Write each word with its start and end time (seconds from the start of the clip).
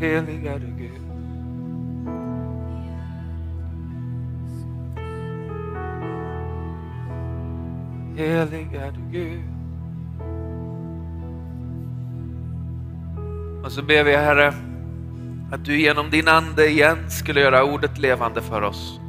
helig 0.00 0.46
är 0.46 0.58
du 0.58 0.66
Gud. 0.66 1.06
Helig 8.16 8.74
är 8.74 8.92
du 8.92 9.18
Gud. 9.18 9.42
Och 13.64 13.72
så 13.72 13.82
ber 13.82 14.04
vi 14.04 14.16
Herre 14.16 14.54
att 15.52 15.64
du 15.64 15.80
genom 15.80 16.10
din 16.10 16.28
ande 16.28 16.66
igen 16.70 17.10
skulle 17.10 17.40
göra 17.40 17.64
ordet 17.64 17.98
levande 17.98 18.42
för 18.42 18.62
oss. 18.62 19.00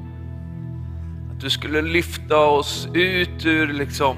Att 1.32 1.42
du 1.42 1.50
skulle 1.50 1.82
lyfta 1.82 2.38
oss 2.38 2.88
ut 2.94 3.46
ur 3.46 3.68
liksom 3.68 4.18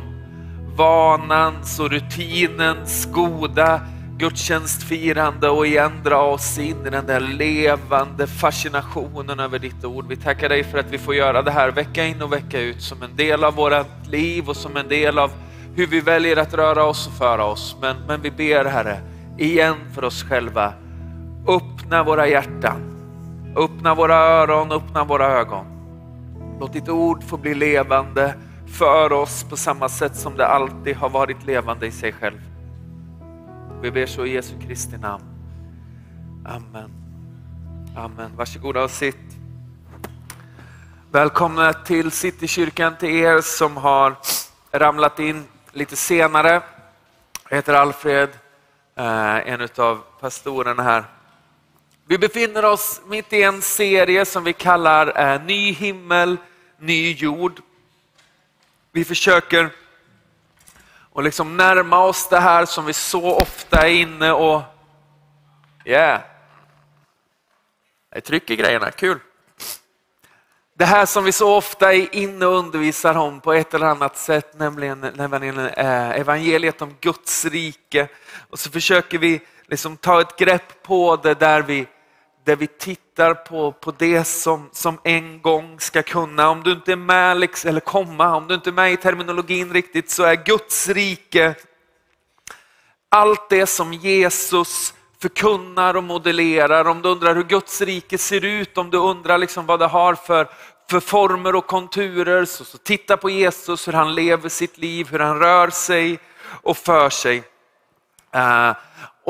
vanans 0.75 1.79
och 1.79 1.89
rutinens 1.89 3.05
goda 3.13 3.81
gudstjänstfirande 4.19 5.49
och 5.49 5.67
igen 5.67 5.91
dra 6.03 6.21
oss 6.21 6.59
in 6.59 6.85
i 6.85 6.89
den 6.89 7.05
där 7.05 7.19
levande 7.19 8.27
fascinationen 8.27 9.39
över 9.39 9.59
ditt 9.59 9.85
ord. 9.85 10.05
Vi 10.07 10.15
tackar 10.15 10.49
dig 10.49 10.63
för 10.63 10.77
att 10.77 10.91
vi 10.91 10.97
får 10.97 11.15
göra 11.15 11.41
det 11.41 11.51
här 11.51 11.71
vecka 11.71 12.05
in 12.05 12.21
och 12.21 12.33
vecka 12.33 12.59
ut 12.59 12.81
som 12.81 13.03
en 13.03 13.15
del 13.15 13.43
av 13.43 13.55
vårt 13.55 14.07
liv 14.07 14.49
och 14.49 14.55
som 14.55 14.77
en 14.77 14.87
del 14.87 15.19
av 15.19 15.31
hur 15.75 15.87
vi 15.87 15.99
väljer 15.99 16.37
att 16.37 16.53
röra 16.53 16.83
oss 16.83 17.07
och 17.07 17.13
föra 17.13 17.45
oss. 17.45 17.75
Men, 17.81 17.95
men 18.07 18.21
vi 18.21 18.31
ber 18.31 18.65
Herre, 18.65 18.99
igen 19.37 19.75
för 19.95 20.03
oss 20.03 20.23
själva, 20.23 20.73
öppna 21.47 22.03
våra 22.03 22.27
hjärtan, 22.27 22.81
öppna 23.55 23.95
våra 23.95 24.15
öron, 24.15 24.71
öppna 24.71 25.03
våra 25.03 25.25
ögon. 25.25 25.65
Låt 26.59 26.73
ditt 26.73 26.89
ord 26.89 27.23
få 27.23 27.37
bli 27.37 27.55
levande 27.55 28.33
för 28.67 29.11
oss 29.11 29.43
på 29.49 29.57
samma 29.57 29.89
sätt 29.89 30.15
som 30.15 30.37
det 30.37 30.47
alltid 30.47 30.95
har 30.95 31.09
varit 31.09 31.45
levande 31.45 31.87
i 31.87 31.91
sig 31.91 32.11
själv. 32.13 32.39
Vi 33.81 33.91
ber 33.91 34.05
så 34.05 34.25
i 34.25 34.33
Jesu 34.33 34.53
Kristi 34.67 34.97
namn. 34.97 35.23
Amen. 36.45 36.91
Amen. 37.95 38.31
Varsågoda 38.35 38.83
och 38.83 38.91
sitt. 38.91 39.15
Välkomna 41.11 41.73
till 41.73 42.11
Citykyrkan 42.11 42.97
till 42.97 43.09
er 43.09 43.41
som 43.41 43.77
har 43.77 44.15
ramlat 44.71 45.19
in 45.19 45.45
lite 45.71 45.95
senare. 45.95 46.61
Jag 47.49 47.57
heter 47.57 47.73
Alfred, 47.73 48.29
eh, 48.95 49.51
en 49.53 49.67
av 49.77 50.03
pastorerna 50.19 50.83
här. 50.83 51.03
Vi 52.05 52.17
befinner 52.17 52.65
oss 52.65 53.01
mitt 53.07 53.33
i 53.33 53.43
en 53.43 53.61
serie 53.61 54.25
som 54.25 54.43
vi 54.43 54.53
kallar 54.53 55.33
eh, 55.33 55.43
Ny 55.43 55.71
himmel, 55.71 56.37
ny 56.79 57.13
jord. 57.13 57.61
Vi 58.91 59.05
försöker 59.05 59.69
och 61.13 61.23
liksom 61.23 61.57
närma 61.57 61.99
oss 61.99 62.29
det 62.29 62.39
här 62.39 62.65
som 62.65 62.85
vi 62.85 62.93
så 62.93 63.35
ofta 63.35 63.87
är 63.87 63.93
inne 63.93 64.31
och... 64.31 64.61
Yeah. 65.85 66.21
Jag 68.11 68.23
trycker 68.23 68.55
grejerna, 68.55 68.91
kul. 68.91 69.19
Det 70.77 70.85
här 70.85 71.05
som 71.05 71.23
vi 71.23 71.31
så 71.31 71.55
ofta 71.55 71.93
är 71.93 72.15
inne 72.15 72.45
och 72.45 72.57
undervisar 72.57 73.15
om 73.17 73.39
på 73.39 73.53
ett 73.53 73.73
eller 73.73 73.85
annat 73.85 74.17
sätt, 74.17 74.59
nämligen 74.59 74.99
nämligen 74.99 75.57
eh, 75.57 76.09
evangeliet 76.09 76.81
om 76.81 76.95
Guds 77.01 77.45
rike. 77.45 78.07
Och 78.49 78.59
så 78.59 78.71
försöker 78.71 79.17
vi 79.17 79.41
liksom 79.67 79.97
ta 79.97 80.21
ett 80.21 80.37
grepp 80.37 80.83
på 80.83 81.15
det 81.15 81.33
där 81.33 81.61
vi 81.61 81.87
där 82.49 82.55
vi 82.55 82.67
tittar 82.67 83.33
på, 83.33 83.71
på 83.71 83.91
det 83.91 84.23
som, 84.23 84.69
som 84.71 84.99
en 85.03 85.41
gång 85.41 85.79
ska 85.79 86.03
kunna. 86.03 86.49
Om 86.49 86.63
du 86.63 86.71
inte 86.71 86.91
är 86.91 86.95
med, 86.95 87.39
liksom, 87.39 87.69
eller 87.69 87.79
komma, 87.79 88.35
om 88.35 88.47
du 88.47 88.55
inte 88.55 88.69
är 88.69 88.71
med 88.71 88.93
i 88.93 88.97
terminologin 88.97 89.73
riktigt 89.73 90.09
så 90.09 90.23
är 90.23 90.35
Guds 90.35 90.87
rike 90.87 91.55
allt 93.09 93.49
det 93.49 93.65
som 93.65 93.93
Jesus 93.93 94.93
förkunnar 95.21 95.93
och 95.93 96.03
modellerar. 96.03 96.85
Om 96.85 97.01
du 97.01 97.09
undrar 97.09 97.35
hur 97.35 97.43
Guds 97.43 97.81
rike 97.81 98.17
ser 98.17 98.45
ut, 98.45 98.77
om 98.77 98.89
du 98.89 98.97
undrar 98.97 99.37
liksom 99.37 99.65
vad 99.65 99.79
det 99.79 99.87
har 99.87 100.15
för, 100.15 100.47
för 100.89 100.99
former 100.99 101.55
och 101.55 101.67
konturer, 101.67 102.45
så, 102.45 102.63
så 102.63 102.77
titta 102.77 103.17
på 103.17 103.29
Jesus, 103.29 103.87
hur 103.87 103.93
han 103.93 104.15
lever 104.15 104.49
sitt 104.49 104.77
liv, 104.77 105.07
hur 105.11 105.19
han 105.19 105.39
rör 105.39 105.69
sig 105.69 106.19
och 106.61 106.77
för 106.77 107.09
sig. 107.09 107.37
Uh, 108.35 108.71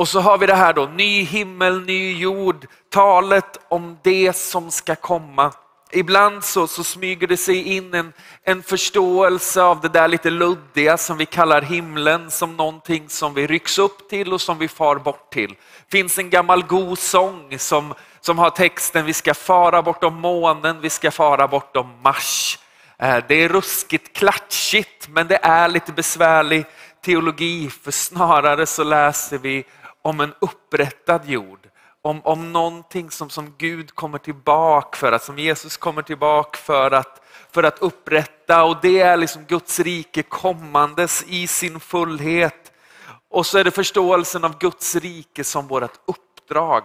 och 0.00 0.08
så 0.08 0.20
har 0.20 0.38
vi 0.38 0.46
det 0.46 0.54
här 0.54 0.72
då, 0.72 0.86
ny 0.86 1.22
himmel, 1.22 1.80
ny 1.80 2.18
jord, 2.18 2.66
talet 2.90 3.58
om 3.68 3.98
det 4.02 4.36
som 4.36 4.70
ska 4.70 4.94
komma. 4.94 5.52
Ibland 5.92 6.44
så, 6.44 6.66
så 6.66 6.84
smyger 6.84 7.26
det 7.26 7.36
sig 7.36 7.76
in 7.76 7.94
en, 7.94 8.12
en 8.44 8.62
förståelse 8.62 9.62
av 9.62 9.80
det 9.80 9.88
där 9.88 10.08
lite 10.08 10.30
luddiga 10.30 10.96
som 10.96 11.16
vi 11.16 11.26
kallar 11.26 11.62
himlen 11.62 12.30
som 12.30 12.56
någonting 12.56 13.08
som 13.08 13.34
vi 13.34 13.46
rycks 13.46 13.78
upp 13.78 14.08
till 14.08 14.32
och 14.32 14.40
som 14.40 14.58
vi 14.58 14.68
far 14.68 14.96
bort 14.96 15.32
till. 15.32 15.50
Det 15.50 15.98
finns 15.98 16.18
en 16.18 16.30
gammal 16.30 16.62
god 16.62 16.98
sång 16.98 17.58
som, 17.58 17.94
som 18.20 18.38
har 18.38 18.50
texten 18.50 19.06
vi 19.06 19.12
ska 19.12 19.34
fara 19.34 19.82
bortom 19.82 20.14
månen, 20.14 20.80
vi 20.80 20.90
ska 20.90 21.10
fara 21.10 21.48
bortom 21.48 21.88
Mars. 22.02 22.58
Eh, 22.98 23.18
det 23.28 23.34
är 23.34 23.48
ruskigt 23.48 24.16
klatschigt 24.16 25.08
men 25.08 25.28
det 25.28 25.38
är 25.42 25.68
lite 25.68 25.92
besvärlig 25.92 26.64
teologi 27.04 27.70
för 27.70 27.90
snarare 27.90 28.66
så 28.66 28.84
läser 28.84 29.38
vi 29.38 29.64
om 30.02 30.20
en 30.20 30.34
upprättad 30.38 31.20
jord. 31.24 31.68
Om, 32.02 32.20
om 32.24 32.52
någonting 32.52 33.10
som, 33.10 33.30
som 33.30 33.54
Gud 33.58 33.94
kommer 33.94 34.18
tillbaka 34.18 34.96
för, 34.96 35.12
att, 35.12 35.24
som 35.24 35.38
Jesus 35.38 35.76
kommer 35.76 36.02
tillbaka 36.02 36.58
för 36.58 36.90
att, 36.90 37.22
för 37.50 37.62
att 37.62 37.78
upprätta 37.78 38.64
och 38.64 38.76
det 38.82 39.00
är 39.00 39.16
liksom 39.16 39.44
Guds 39.44 39.80
rike 39.80 40.22
kommandes 40.22 41.24
i 41.28 41.46
sin 41.46 41.80
fullhet. 41.80 42.72
Och 43.28 43.46
så 43.46 43.58
är 43.58 43.64
det 43.64 43.70
förståelsen 43.70 44.44
av 44.44 44.58
Guds 44.58 44.96
rike 44.96 45.44
som 45.44 45.68
vårt 45.68 46.00
uppdrag. 46.06 46.82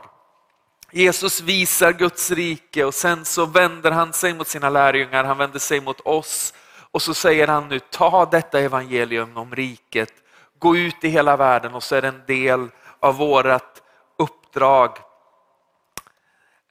Jesus 0.91 1.41
visar 1.41 1.91
Guds 1.91 2.31
rike 2.31 2.85
och 2.85 2.93
sen 2.93 3.25
så 3.25 3.45
vänder 3.45 3.91
han 3.91 4.13
sig 4.13 4.33
mot 4.33 4.47
sina 4.47 4.69
lärjungar, 4.69 5.23
han 5.23 5.37
vänder 5.37 5.59
sig 5.59 5.81
mot 5.81 6.01
oss 6.01 6.53
och 6.91 7.01
så 7.01 7.13
säger 7.13 7.47
han 7.47 7.67
nu 7.67 7.79
ta 7.79 8.25
detta 8.25 8.59
evangelium 8.59 9.37
om 9.37 9.55
riket, 9.55 10.13
gå 10.59 10.77
ut 10.77 11.03
i 11.03 11.07
hela 11.07 11.37
världen 11.37 11.73
och 11.73 11.83
så 11.83 11.95
är 11.95 12.01
det 12.01 12.07
en 12.07 12.21
del 12.27 12.69
av 13.05 13.17
vårt 13.17 13.81
uppdrag. 14.17 14.97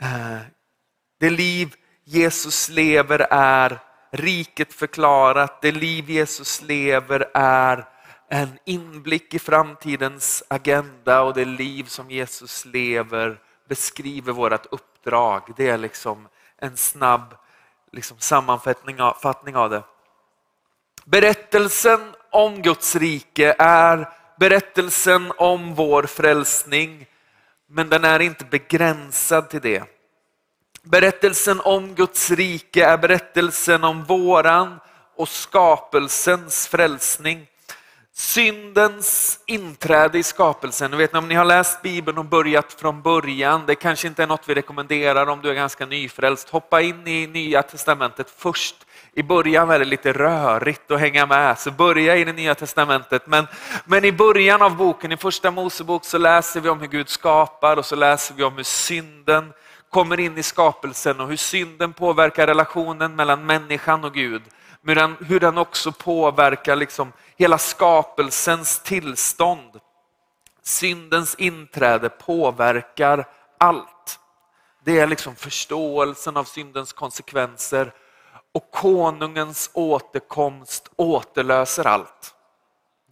Eh, 0.02 0.38
det 1.20 1.30
liv 1.30 1.74
Jesus 2.04 2.68
lever 2.68 3.26
är 3.30 3.78
riket 4.10 4.72
förklarat. 4.72 5.62
Det 5.62 5.72
liv 5.72 6.10
Jesus 6.10 6.62
lever 6.62 7.30
är 7.34 7.88
en 8.28 8.58
inblick 8.64 9.34
i 9.34 9.38
framtidens 9.38 10.42
agenda 10.48 11.22
och 11.22 11.34
det 11.34 11.44
liv 11.44 11.84
som 11.84 12.10
Jesus 12.10 12.64
lever 12.64 13.40
beskriver 13.68 14.32
vårt 14.32 14.66
uppdrag. 14.66 15.42
Det 15.56 15.68
är 15.68 15.78
liksom 15.78 16.28
en 16.56 16.76
snabb 16.76 17.34
liksom 17.92 18.18
sammanfattning 18.18 19.56
av 19.56 19.70
det. 19.70 19.82
Berättelsen 21.04 22.00
om 22.30 22.62
Guds 22.62 22.96
rike 22.96 23.54
är 23.58 24.08
berättelsen 24.38 25.32
om 25.36 25.74
vår 25.74 26.02
frälsning, 26.02 27.06
men 27.68 27.88
den 27.88 28.04
är 28.04 28.20
inte 28.20 28.44
begränsad 28.44 29.50
till 29.50 29.60
det. 29.60 29.84
Berättelsen 30.82 31.60
om 31.60 31.94
Guds 31.94 32.30
rike 32.30 32.84
är 32.84 32.98
berättelsen 32.98 33.84
om 33.84 34.04
våran 34.04 34.80
och 35.16 35.28
skapelsens 35.28 36.68
frälsning. 36.68 37.46
Syndens 38.16 39.40
inträde 39.46 40.18
i 40.18 40.22
skapelsen. 40.22 40.90
ni 40.90 40.96
vet, 40.96 41.14
om 41.14 41.28
ni 41.28 41.34
har 41.34 41.44
läst 41.44 41.82
Bibeln 41.82 42.18
och 42.18 42.24
börjat 42.24 42.72
från 42.72 43.02
början, 43.02 43.62
det 43.66 43.74
kanske 43.74 44.08
inte 44.08 44.22
är 44.22 44.26
något 44.26 44.48
vi 44.48 44.54
rekommenderar 44.54 45.26
om 45.26 45.40
du 45.42 45.50
är 45.50 45.54
ganska 45.54 45.86
nyfrälst. 45.86 46.48
Hoppa 46.48 46.80
in 46.80 47.06
i 47.06 47.26
Nya 47.26 47.62
Testamentet 47.62 48.30
först 48.36 48.83
i 49.16 49.22
början 49.22 49.70
är 49.70 49.78
det 49.78 49.84
lite 49.84 50.12
rörigt 50.12 50.90
att 50.90 51.00
hänga 51.00 51.26
med, 51.26 51.58
så 51.58 51.70
börja 51.70 52.16
i 52.16 52.24
det 52.24 52.32
nya 52.32 52.54
testamentet. 52.54 53.26
Men, 53.26 53.46
men 53.84 54.04
i 54.04 54.12
början 54.12 54.62
av 54.62 54.76
boken, 54.76 55.12
i 55.12 55.16
första 55.16 55.50
Mosebok, 55.50 56.04
så 56.04 56.18
läser 56.18 56.60
vi 56.60 56.68
om 56.68 56.80
hur 56.80 56.86
Gud 56.86 57.08
skapar 57.08 57.76
och 57.76 57.86
så 57.86 57.96
läser 57.96 58.34
vi 58.34 58.42
om 58.42 58.56
hur 58.56 58.62
synden 58.62 59.52
kommer 59.90 60.20
in 60.20 60.38
i 60.38 60.42
skapelsen 60.42 61.20
och 61.20 61.28
hur 61.28 61.36
synden 61.36 61.92
påverkar 61.92 62.46
relationen 62.46 63.16
mellan 63.16 63.46
människan 63.46 64.04
och 64.04 64.14
Gud. 64.14 64.42
Men 64.82 65.16
hur 65.20 65.40
den 65.40 65.58
också 65.58 65.92
påverkar 65.92 66.76
liksom 66.76 67.12
hela 67.36 67.58
skapelsens 67.58 68.82
tillstånd. 68.82 69.80
Syndens 70.62 71.34
inträde 71.34 72.08
påverkar 72.08 73.28
allt. 73.58 74.18
Det 74.84 74.98
är 74.98 75.06
liksom 75.06 75.36
förståelsen 75.36 76.36
av 76.36 76.44
syndens 76.44 76.92
konsekvenser 76.92 77.92
och 78.54 78.70
konungens 78.70 79.70
återkomst 79.72 80.88
återlöser 80.96 81.86
allt. 81.86 82.34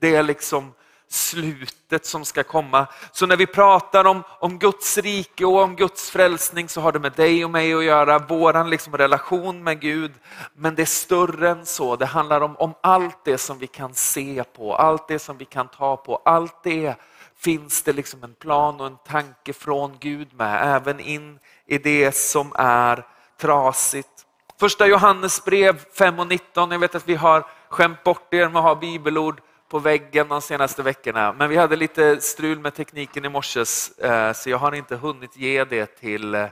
Det 0.01 0.15
är 0.15 0.23
liksom 0.23 0.73
slutet 1.09 2.07
som 2.07 2.25
ska 2.25 2.43
komma. 2.43 2.87
Så 3.13 3.27
när 3.27 3.37
vi 3.37 3.47
pratar 3.47 4.05
om, 4.05 4.23
om 4.29 4.59
Guds 4.59 4.99
rike 4.99 5.45
och 5.45 5.63
om 5.63 5.77
Guds 5.77 6.11
frälsning 6.11 6.69
så 6.69 6.81
har 6.81 6.93
det 6.93 6.99
med 6.99 7.13
dig 7.13 7.45
och 7.45 7.51
mig 7.51 7.75
att 7.75 7.85
göra, 7.85 8.19
våran 8.19 8.71
liksom 8.71 8.97
relation 8.97 9.65
med 9.65 9.81
Gud. 9.81 10.13
Men 10.55 10.75
det 10.75 10.83
är 10.83 10.87
större 10.87 11.51
än 11.51 11.67
så, 11.67 11.97
det 11.97 12.07
handlar 12.07 12.41
om, 12.41 12.57
om 12.57 12.75
allt 12.81 13.25
det 13.25 13.39
som 13.39 13.59
vi 13.59 13.67
kan 13.67 13.95
se 13.95 14.45
på, 14.57 14.77
allt 14.77 15.09
det 15.09 15.19
som 15.19 15.39
vi 15.39 15.45
kan 15.45 15.69
ta 15.69 15.97
på, 15.97 16.17
allt 16.25 16.63
det 16.63 16.95
finns 17.37 17.83
det 17.83 17.93
liksom 17.93 18.25
en 18.25 18.35
plan 18.35 18.81
och 18.81 18.87
en 18.87 18.97
tanke 18.97 19.53
från 19.53 19.97
Gud 20.01 20.29
med, 20.35 20.77
även 20.77 21.01
in 21.01 21.39
i 21.67 21.79
det 21.79 22.17
som 22.17 22.53
är 22.57 23.07
trasigt. 23.41 24.27
Första 24.63 24.87
Johannesbrev 24.87 25.85
5 25.99 26.19
och 26.19 26.27
19, 26.27 26.71
jag 26.71 26.79
vet 26.79 26.95
att 26.95 27.09
vi 27.09 27.15
har 27.15 27.45
skämt 27.69 28.05
bort 28.05 28.35
er 28.35 28.49
med 28.49 28.57
att 28.57 28.63
ha 28.63 28.75
bibelord 28.75 29.41
på 29.71 29.79
väggen 29.79 30.29
de 30.29 30.43
senaste 30.43 30.83
veckorna, 30.83 31.33
men 31.33 31.51
vi 31.51 31.57
hade 31.57 31.77
lite 31.77 32.21
strul 32.21 32.59
med 32.59 32.75
tekniken 32.75 33.25
i 33.25 33.29
morse 33.29 33.61
eh, 34.03 34.33
så 34.33 34.51
jag 34.51 34.59
har 34.59 34.75
inte 34.75 34.97
hunnit 34.97 35.37
ge 35.37 35.65
det 35.65 35.87
till 35.87 36.35
eh, 36.35 36.47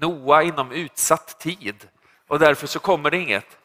Noa 0.00 0.42
inom 0.42 0.72
utsatt 0.72 1.40
tid 1.40 1.88
och 2.28 2.38
därför 2.38 2.66
så 2.66 2.78
kommer 2.78 3.10
det 3.10 3.16
inget. 3.16 3.58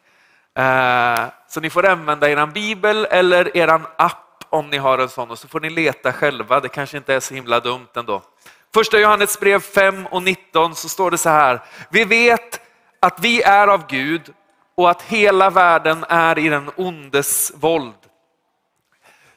Eh, 0.55 1.25
så 1.47 1.59
ni 1.59 1.69
får 1.69 1.85
använda 1.85 2.29
er 2.29 2.45
bibel 2.45 3.07
eller 3.09 3.57
er 3.57 3.81
app 3.97 4.43
om 4.49 4.69
ni 4.69 4.77
har 4.77 4.97
en 4.97 5.09
sån 5.09 5.31
och 5.31 5.39
så 5.39 5.47
får 5.47 5.59
ni 5.59 5.69
leta 5.69 6.13
själva. 6.13 6.59
Det 6.59 6.69
kanske 6.69 6.97
inte 6.97 7.13
är 7.13 7.19
så 7.19 7.33
himla 7.33 7.59
dumt 7.59 7.87
ändå. 7.95 8.21
Första 8.73 8.99
Johannes 8.99 9.39
brev 9.39 9.59
5 9.59 10.07
och 10.07 10.23
19 10.23 10.75
så 10.75 10.89
står 10.89 11.11
det 11.11 11.17
så 11.17 11.29
här. 11.29 11.61
Vi 11.89 12.05
vet 12.05 12.62
att 13.03 13.19
vi 13.19 13.41
är 13.41 13.67
av 13.67 13.87
Gud 13.87 14.33
och 14.75 14.89
att 14.89 15.01
hela 15.01 15.49
världen 15.49 16.05
är 16.09 16.39
i 16.39 16.49
den 16.49 16.71
ondes 16.75 17.51
våld. 17.55 17.93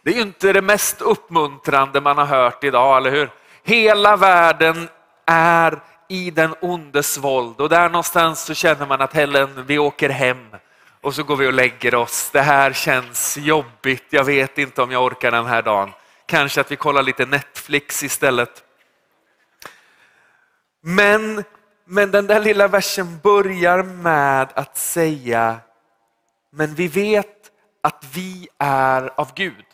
Det 0.03 0.11
är 0.11 0.15
ju 0.15 0.23
inte 0.23 0.53
det 0.53 0.63
mest 0.63 1.01
uppmuntrande 1.01 2.01
man 2.01 2.19
har 2.19 2.25
hört 2.25 2.65
idag, 2.65 2.97
eller 2.97 3.11
hur? 3.11 3.31
Hela 3.63 4.17
världen 4.17 4.89
är 5.25 5.81
i 6.09 6.31
den 6.31 6.55
ondes 6.61 7.19
våld 7.19 7.61
och 7.61 7.69
där 7.69 7.89
någonstans 7.89 8.45
så 8.45 8.55
känner 8.55 8.87
man 8.87 9.01
att 9.01 9.13
Helen, 9.13 9.65
vi 9.67 9.79
åker 9.79 10.09
hem 10.09 10.47
och 11.01 11.15
så 11.15 11.23
går 11.23 11.37
vi 11.37 11.47
och 11.47 11.53
lägger 11.53 11.95
oss. 11.95 12.31
Det 12.31 12.41
här 12.41 12.73
känns 12.73 13.37
jobbigt, 13.37 14.05
jag 14.11 14.25
vet 14.25 14.59
inte 14.59 14.83
om 14.83 14.91
jag 14.91 15.05
orkar 15.05 15.31
den 15.31 15.47
här 15.47 15.63
dagen. 15.63 15.93
Kanske 16.27 16.61
att 16.61 16.73
vi 16.73 16.77
kollar 16.77 17.03
lite 17.03 17.27
Netflix 17.27 18.03
istället. 18.03 18.63
Men, 20.81 21.45
men 21.89 22.11
den 22.11 22.27
där 22.27 22.41
lilla 22.41 22.69
versen 22.69 23.19
börjar 23.23 23.83
med 23.83 24.49
att 24.55 24.77
säga, 24.77 25.57
men 26.51 26.75
vi 26.75 26.89
vet 26.89 27.51
att 27.83 28.05
vi 28.15 28.49
är 28.59 29.21
av 29.21 29.35
Gud. 29.35 29.65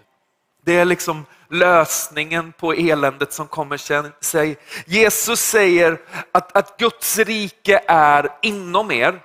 Det 0.65 0.77
är 0.77 0.85
liksom 0.85 1.25
lösningen 1.49 2.53
på 2.53 2.73
eländet 2.73 3.33
som 3.33 3.47
kommer 3.47 3.77
sig. 4.23 4.57
Jesus 4.87 5.41
säger 5.41 6.01
att, 6.33 6.57
att 6.57 6.79
Guds 6.79 7.19
rike 7.19 7.83
är 7.87 8.29
inom 8.43 8.91
er. 8.91 9.23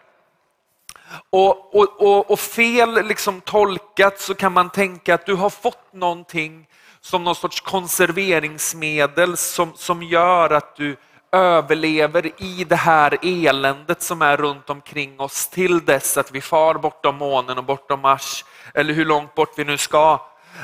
Och, 1.30 1.75
och, 1.75 2.01
och, 2.01 2.31
och, 2.31 2.39
fel 2.39 3.07
liksom 3.07 3.42
tolkat 3.42 4.19
så 4.19 4.36
kan 4.36 4.54
man 4.54 4.69
tänka 4.69 5.13
att 5.13 5.25
du 5.25 5.34
har 5.34 5.50
fått 5.50 5.94
någonting 5.94 6.68
som 7.01 7.24
någon 7.24 7.36
sorts 7.36 7.62
konserveringsmedel 7.62 9.38
som, 9.38 9.74
som 9.75 10.04
gör 10.04 10.50
att 10.50 10.75
du 10.75 10.95
överlever 11.31 12.31
i 12.44 12.63
det 12.63 12.75
här 12.75 13.18
eländet 13.21 14.01
som 14.01 14.21
är 14.21 14.38
runt 14.38 14.69
omkring 14.69 15.19
oss 15.19 15.47
till 15.47 15.85
dess 15.85 16.18
att 16.18 16.31
vi 16.31 16.41
far 16.41 16.75
bortom 16.75 17.15
månen 17.15 17.57
och 17.57 17.63
bortom 17.63 18.01
Mars 18.01 18.45
eller 18.74 18.94
hur 18.94 19.06
långt 19.06 19.35
bort 19.35 19.53
vi 19.57 19.63
nu 19.63 19.77
ska. 19.77 20.21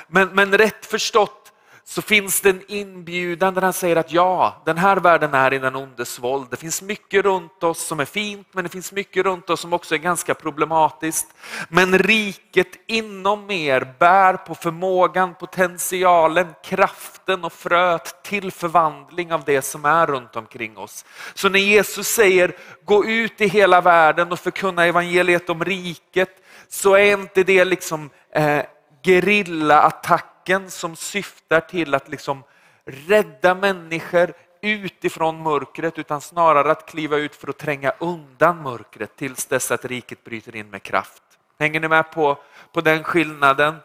Men, 0.07 0.30
men 0.30 0.57
rätt 0.57 0.86
förstått 0.86 1.43
så 1.85 2.01
finns 2.01 2.41
det 2.41 2.50
en 2.50 2.62
inbjudan 2.68 3.53
där 3.53 3.62
han 3.62 3.74
säger 3.74 3.95
att 3.95 4.12
ja, 4.12 4.62
den 4.65 4.77
här 4.77 4.97
världen 4.97 5.33
är 5.33 5.53
i 5.53 5.59
den 5.59 5.75
ondes 5.75 6.19
våld. 6.19 6.47
Det 6.51 6.57
finns 6.57 6.81
mycket 6.81 7.25
runt 7.25 7.63
oss 7.63 7.80
som 7.80 8.00
är 8.00 8.06
fint, 8.06 8.47
men 8.51 8.63
det 8.63 8.69
finns 8.69 8.91
mycket 8.91 9.25
runt 9.25 9.50
oss 9.50 9.62
som 9.62 9.74
också 9.74 9.95
är 9.95 10.00
ganska 10.00 10.33
problematiskt. 10.33 11.27
Men 11.69 11.97
riket 11.97 12.68
inom 12.88 13.51
er 13.51 13.94
bär 14.00 14.33
på 14.33 14.56
förmågan, 14.56 15.35
potentialen, 15.35 16.47
kraften 16.63 17.44
och 17.44 17.53
fröet 17.53 18.24
till 18.24 18.51
förvandling 18.51 19.33
av 19.33 19.44
det 19.44 19.62
som 19.62 19.86
är 19.86 20.07
runt 20.07 20.36
omkring 20.36 20.77
oss. 20.77 21.06
Så 21.33 21.50
när 21.50 21.59
Jesus 21.59 22.07
säger 22.07 22.56
gå 22.86 23.06
ut 23.06 23.41
i 23.41 23.47
hela 23.47 23.81
världen 23.81 24.31
och 24.31 24.39
förkunna 24.39 24.86
evangeliet 24.86 25.50
om 25.50 25.65
riket, 25.65 26.29
så 26.69 26.94
är 26.95 27.13
inte 27.13 27.44
det 27.44 27.65
liksom 27.65 28.09
eh, 28.36 28.62
gerillaattack 29.03 30.32
tanken 30.44 30.72
som 30.72 30.95
syftar 30.95 31.60
till 31.60 31.95
att 31.95 32.10
liksom 32.10 32.44
rädda 32.86 33.56
människor 33.56 34.34
utifrån 34.62 35.44
mörkret 35.44 36.00
utan 36.00 36.22
snarare 36.22 36.72
att 36.72 36.86
kliva 36.86 37.18
ut 37.18 37.36
för 37.36 37.50
att 37.50 37.57
tränga 37.57 37.94
undan 38.00 38.63
mörkret 38.63 39.16
tills 39.16 39.45
dess 39.45 39.72
att 39.72 39.86
riket 39.86 40.24
bryter 40.24 40.56
in 40.56 40.69
med 40.69 40.84
kraft. 40.84 41.24
Hänger 41.60 41.80
ni 41.80 41.88
med 41.88 42.12
på, 42.12 42.38
på 42.74 42.81
den 42.81 43.04
skillnaden? 43.04 43.75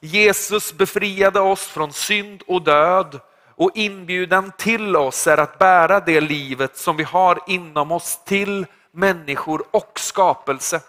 Jesus 0.00 0.72
befriade 0.72 1.40
oss 1.40 1.66
från 1.66 1.92
synd 1.92 2.42
och 2.46 2.62
död 2.62 3.20
och 3.56 3.70
inbjudan 3.74 4.52
till 4.58 4.96
oss 4.96 5.26
är 5.26 5.38
att 5.38 5.58
bära 5.58 6.00
det 6.00 6.20
livet 6.20 6.76
som 6.76 6.96
vi 6.96 7.04
har 7.04 7.38
inom 7.46 7.92
oss 7.92 8.24
till 8.24 8.66
människor 8.92 9.64
och 9.70 9.92
skapelse. 9.98 10.80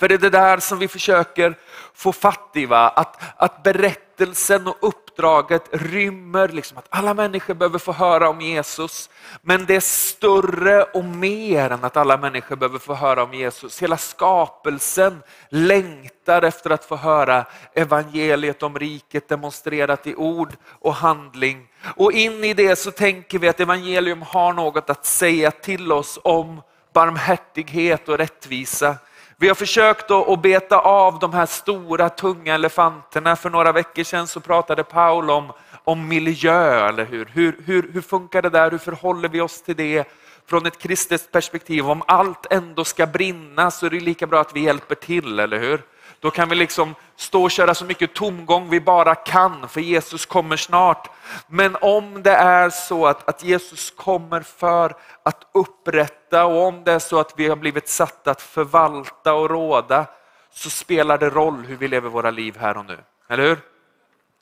För 0.00 0.08
det 0.08 0.14
är 0.14 0.18
det 0.18 0.30
där 0.30 0.58
som 0.58 0.78
vi 0.78 0.88
försöker 0.88 1.54
få 1.94 2.12
fatt 2.12 2.50
i, 2.54 2.66
va? 2.66 2.88
Att, 2.88 3.22
att 3.36 3.62
berättelsen 3.62 4.66
och 4.66 4.76
uppdraget 4.80 5.68
rymmer 5.72 6.48
liksom 6.48 6.78
att 6.78 6.86
alla 6.88 7.14
människor 7.14 7.54
behöver 7.54 7.78
få 7.78 7.92
höra 7.92 8.28
om 8.28 8.40
Jesus. 8.40 9.10
Men 9.42 9.66
det 9.66 9.76
är 9.76 9.80
större 9.80 10.82
och 10.82 11.04
mer 11.04 11.70
än 11.70 11.84
att 11.84 11.96
alla 11.96 12.16
människor 12.16 12.56
behöver 12.56 12.78
få 12.78 12.94
höra 12.94 13.22
om 13.22 13.34
Jesus. 13.34 13.82
Hela 13.82 13.96
skapelsen 13.96 15.22
längtar 15.48 16.42
efter 16.42 16.70
att 16.70 16.84
få 16.84 16.96
höra 16.96 17.44
evangeliet 17.74 18.62
om 18.62 18.78
riket 18.78 19.28
demonstrerat 19.28 20.06
i 20.06 20.14
ord 20.14 20.52
och 20.66 20.94
handling. 20.94 21.68
Och 21.96 22.12
in 22.12 22.44
i 22.44 22.54
det 22.54 22.76
så 22.76 22.90
tänker 22.90 23.38
vi 23.38 23.48
att 23.48 23.60
evangelium 23.60 24.22
har 24.22 24.52
något 24.52 24.90
att 24.90 25.06
säga 25.06 25.50
till 25.50 25.92
oss 25.92 26.18
om 26.24 26.62
barmhärtighet 26.92 28.08
och 28.08 28.18
rättvisa. 28.18 28.96
Vi 29.36 29.48
har 29.48 29.54
försökt 29.54 30.10
att 30.10 30.42
beta 30.42 30.78
av 30.78 31.18
de 31.18 31.32
här 31.32 31.46
stora 31.46 32.08
tunga 32.08 32.54
elefanterna. 32.54 33.36
För 33.36 33.50
några 33.50 33.72
veckor 33.72 34.02
sedan 34.02 34.26
så 34.26 34.40
pratade 34.40 34.84
Paul 34.84 35.30
om, 35.30 35.52
om 35.84 36.08
miljö, 36.08 36.88
eller 36.88 37.04
hur? 37.04 37.26
Hur, 37.32 37.56
hur? 37.66 37.90
hur 37.92 38.00
funkar 38.00 38.42
det 38.42 38.50
där? 38.50 38.70
Hur 38.70 38.78
förhåller 38.78 39.28
vi 39.28 39.40
oss 39.40 39.62
till 39.62 39.76
det 39.76 40.04
från 40.46 40.66
ett 40.66 40.78
kristet 40.78 41.32
perspektiv? 41.32 41.90
Om 41.90 42.02
allt 42.06 42.52
ändå 42.52 42.84
ska 42.84 43.06
brinna 43.06 43.70
så 43.70 43.86
är 43.86 43.90
det 43.90 44.00
lika 44.00 44.26
bra 44.26 44.40
att 44.40 44.56
vi 44.56 44.60
hjälper 44.60 44.94
till, 44.94 45.38
eller 45.38 45.58
hur? 45.58 45.82
Då 46.24 46.30
kan 46.30 46.48
vi 46.48 46.54
liksom 46.54 46.94
stå 47.16 47.42
och 47.42 47.50
köra 47.50 47.74
så 47.74 47.84
mycket 47.84 48.14
tomgång 48.14 48.70
vi 48.70 48.80
bara 48.80 49.14
kan, 49.14 49.68
för 49.68 49.80
Jesus 49.80 50.26
kommer 50.26 50.56
snart. 50.56 51.10
Men 51.46 51.76
om 51.80 52.22
det 52.22 52.34
är 52.34 52.70
så 52.70 53.06
att, 53.06 53.28
att 53.28 53.44
Jesus 53.44 53.90
kommer 53.90 54.40
för 54.40 54.96
att 55.22 55.46
upprätta 55.54 56.44
och 56.44 56.66
om 56.66 56.84
det 56.84 56.92
är 56.92 56.98
så 56.98 57.20
att 57.20 57.32
vi 57.36 57.48
har 57.48 57.56
blivit 57.56 57.88
satta 57.88 58.30
att 58.30 58.42
förvalta 58.42 59.34
och 59.34 59.50
råda, 59.50 60.06
så 60.52 60.70
spelar 60.70 61.18
det 61.18 61.30
roll 61.30 61.64
hur 61.68 61.76
vi 61.76 61.88
lever 61.88 62.08
våra 62.08 62.30
liv 62.30 62.56
här 62.60 62.76
och 62.76 62.86
nu. 62.86 62.98
Eller 63.28 63.42
hur? 63.42 63.58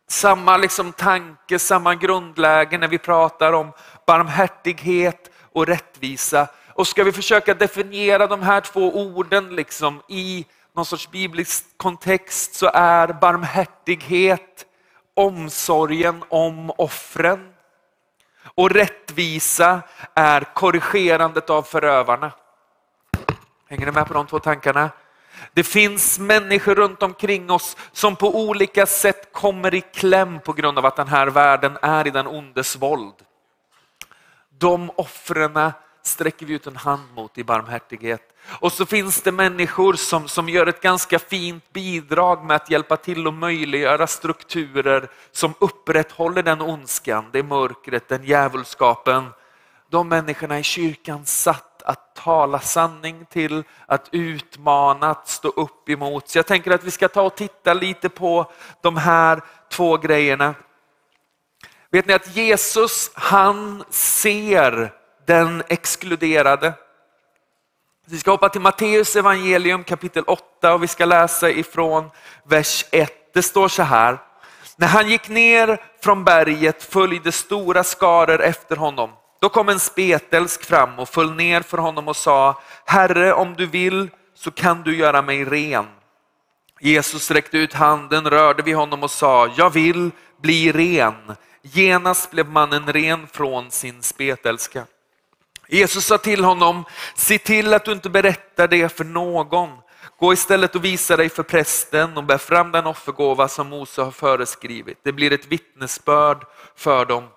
Samma 0.08 0.56
liksom 0.56 0.92
tanke, 0.92 1.58
samma 1.58 1.94
grundläge 1.94 2.78
när 2.78 2.88
vi 2.88 2.98
pratar 2.98 3.52
om 3.52 3.72
barmhärtighet 4.06 5.30
och 5.52 5.66
rättvisa. 5.66 6.46
Och 6.74 6.86
ska 6.86 7.04
vi 7.04 7.12
försöka 7.12 7.54
definiera 7.54 8.26
de 8.26 8.42
här 8.42 8.60
två 8.60 8.96
orden 8.96 9.56
liksom 9.56 10.02
i 10.08 10.46
någon 10.74 10.86
sorts 10.86 11.10
biblisk 11.10 11.64
kontext 11.76 12.54
så 12.54 12.70
är 12.74 13.12
barmhärtighet 13.12 14.66
omsorgen 15.14 16.24
om 16.28 16.70
offren. 16.70 17.54
Och 18.54 18.70
rättvisa 18.70 19.82
är 20.14 20.54
korrigerandet 20.54 21.50
av 21.50 21.62
förövarna. 21.62 22.32
Hänger 23.68 23.86
ni 23.86 23.92
med 23.92 24.06
på 24.06 24.14
de 24.14 24.26
två 24.26 24.38
tankarna? 24.38 24.90
Det 25.52 25.64
finns 25.64 26.18
människor 26.18 26.74
runt 26.74 27.02
omkring 27.02 27.50
oss 27.50 27.76
som 27.92 28.16
på 28.16 28.36
olika 28.48 28.86
sätt 28.86 29.32
kommer 29.32 29.74
i 29.74 29.80
kläm 29.80 30.40
på 30.40 30.52
grund 30.52 30.78
av 30.78 30.86
att 30.86 30.96
den 30.96 31.08
här 31.08 31.26
världen 31.26 31.78
är 31.82 32.06
i 32.06 32.10
den 32.10 32.26
ondes 32.26 32.76
våld. 32.76 33.14
De 34.58 34.90
offren 34.96 35.72
sträcker 36.02 36.46
vi 36.46 36.54
ut 36.54 36.66
en 36.66 36.76
hand 36.76 37.02
mot 37.14 37.38
i 37.38 37.44
barmhärtighet. 37.44 38.32
Och 38.60 38.72
så 38.72 38.86
finns 38.86 39.22
det 39.22 39.32
människor 39.32 39.94
som, 39.94 40.28
som 40.28 40.48
gör 40.48 40.66
ett 40.66 40.80
ganska 40.80 41.18
fint 41.18 41.72
bidrag 41.72 42.44
med 42.44 42.56
att 42.56 42.70
hjälpa 42.70 42.96
till 42.96 43.26
och 43.26 43.34
möjliggöra 43.34 44.06
strukturer 44.06 45.10
som 45.32 45.54
upprätthåller 45.58 46.42
den 46.42 46.60
ondskan, 46.60 47.24
det 47.32 47.42
mörkret, 47.42 48.08
den 48.08 48.24
djävulskapen. 48.24 49.26
De 49.90 50.08
människorna 50.08 50.58
i 50.58 50.62
kyrkan 50.62 51.26
satt 51.26 51.82
att 51.82 52.14
tala 52.14 52.60
sanning 52.60 53.26
till, 53.30 53.64
att 53.86 54.08
utmana, 54.12 55.10
att 55.10 55.28
stå 55.28 55.48
upp 55.48 55.88
emot. 55.88 56.28
Så 56.28 56.38
jag 56.38 56.46
tänker 56.46 56.70
att 56.70 56.84
vi 56.84 56.90
ska 56.90 57.08
ta 57.08 57.22
och 57.22 57.36
titta 57.36 57.74
lite 57.74 58.08
på 58.08 58.52
de 58.80 58.96
här 58.96 59.42
två 59.70 59.96
grejerna. 59.96 60.54
Vet 61.90 62.06
ni 62.06 62.14
att 62.14 62.36
Jesus, 62.36 63.10
han 63.14 63.84
ser 63.90 65.01
den 65.26 65.62
exkluderade. 65.68 66.72
Vi 68.06 68.18
ska 68.18 68.30
hoppa 68.30 68.48
till 68.48 68.60
Matteus 68.60 69.16
evangelium 69.16 69.84
kapitel 69.84 70.24
8 70.26 70.74
och 70.74 70.82
vi 70.82 70.88
ska 70.88 71.04
läsa 71.04 71.50
ifrån 71.50 72.10
vers 72.44 72.84
1. 72.90 73.12
Det 73.34 73.42
står 73.42 73.68
så 73.68 73.82
här. 73.82 74.18
När 74.76 74.88
han 74.88 75.08
gick 75.08 75.28
ner 75.28 75.82
från 76.02 76.24
berget 76.24 76.82
följde 76.82 77.32
stora 77.32 77.84
skaror 77.84 78.42
efter 78.42 78.76
honom. 78.76 79.10
Då 79.40 79.48
kom 79.48 79.68
en 79.68 79.80
spetälsk 79.80 80.64
fram 80.64 80.98
och 80.98 81.08
föll 81.08 81.34
ner 81.34 81.60
för 81.60 81.78
honom 81.78 82.08
och 82.08 82.16
sa, 82.16 82.62
Herre 82.84 83.32
om 83.32 83.54
du 83.54 83.66
vill 83.66 84.10
så 84.34 84.50
kan 84.50 84.82
du 84.82 84.96
göra 84.96 85.22
mig 85.22 85.44
ren. 85.44 85.86
Jesus 86.80 87.30
räckte 87.30 87.58
ut 87.58 87.72
handen, 87.72 88.30
rörde 88.30 88.62
vid 88.62 88.76
honom 88.76 89.02
och 89.02 89.10
sa, 89.10 89.48
jag 89.56 89.70
vill 89.70 90.10
bli 90.40 90.72
ren. 90.72 91.36
Genast 91.62 92.30
blev 92.30 92.48
mannen 92.48 92.92
ren 92.92 93.26
från 93.26 93.70
sin 93.70 94.02
spetälska. 94.02 94.84
Jesus 95.72 96.06
sa 96.06 96.18
till 96.18 96.44
honom, 96.44 96.84
se 97.14 97.38
till 97.38 97.74
att 97.74 97.84
du 97.84 97.92
inte 97.92 98.10
berättar 98.10 98.68
det 98.68 98.88
för 98.88 99.04
någon. 99.04 99.68
Gå 100.18 100.32
istället 100.32 100.74
och 100.74 100.84
visa 100.84 101.16
dig 101.16 101.28
för 101.28 101.42
prästen 101.42 102.16
och 102.16 102.24
bär 102.24 102.38
fram 102.38 102.72
den 102.72 102.86
offergåva 102.86 103.48
som 103.48 103.68
Mose 103.68 104.02
har 104.02 104.10
föreskrivit. 104.10 104.98
Det 105.02 105.12
blir 105.12 105.32
ett 105.32 105.46
vittnesbörd 105.46 106.44
för 106.76 107.04
dem. 107.04 107.28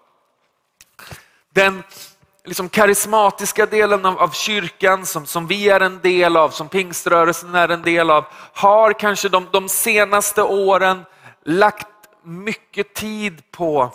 Den 1.54 1.84
liksom 2.46 2.70
karismatiska 2.70 3.66
delen 3.66 4.06
av, 4.06 4.20
av 4.20 4.30
kyrkan 4.32 5.06
som, 5.06 5.26
som 5.26 5.48
vi 5.48 5.70
är 5.70 5.80
en 5.80 6.00
del 6.02 6.38
av, 6.38 6.50
som 6.50 6.70
pingströrelsen 6.70 7.56
är 7.56 7.70
en 7.70 7.82
del 7.82 8.10
av, 8.10 8.26
har 8.54 8.94
kanske 8.94 9.30
de, 9.30 9.48
de 9.52 9.70
senaste 9.70 10.42
åren 10.42 11.06
lagt 11.46 11.88
mycket 12.24 12.94
tid 12.94 13.52
på, 13.52 13.92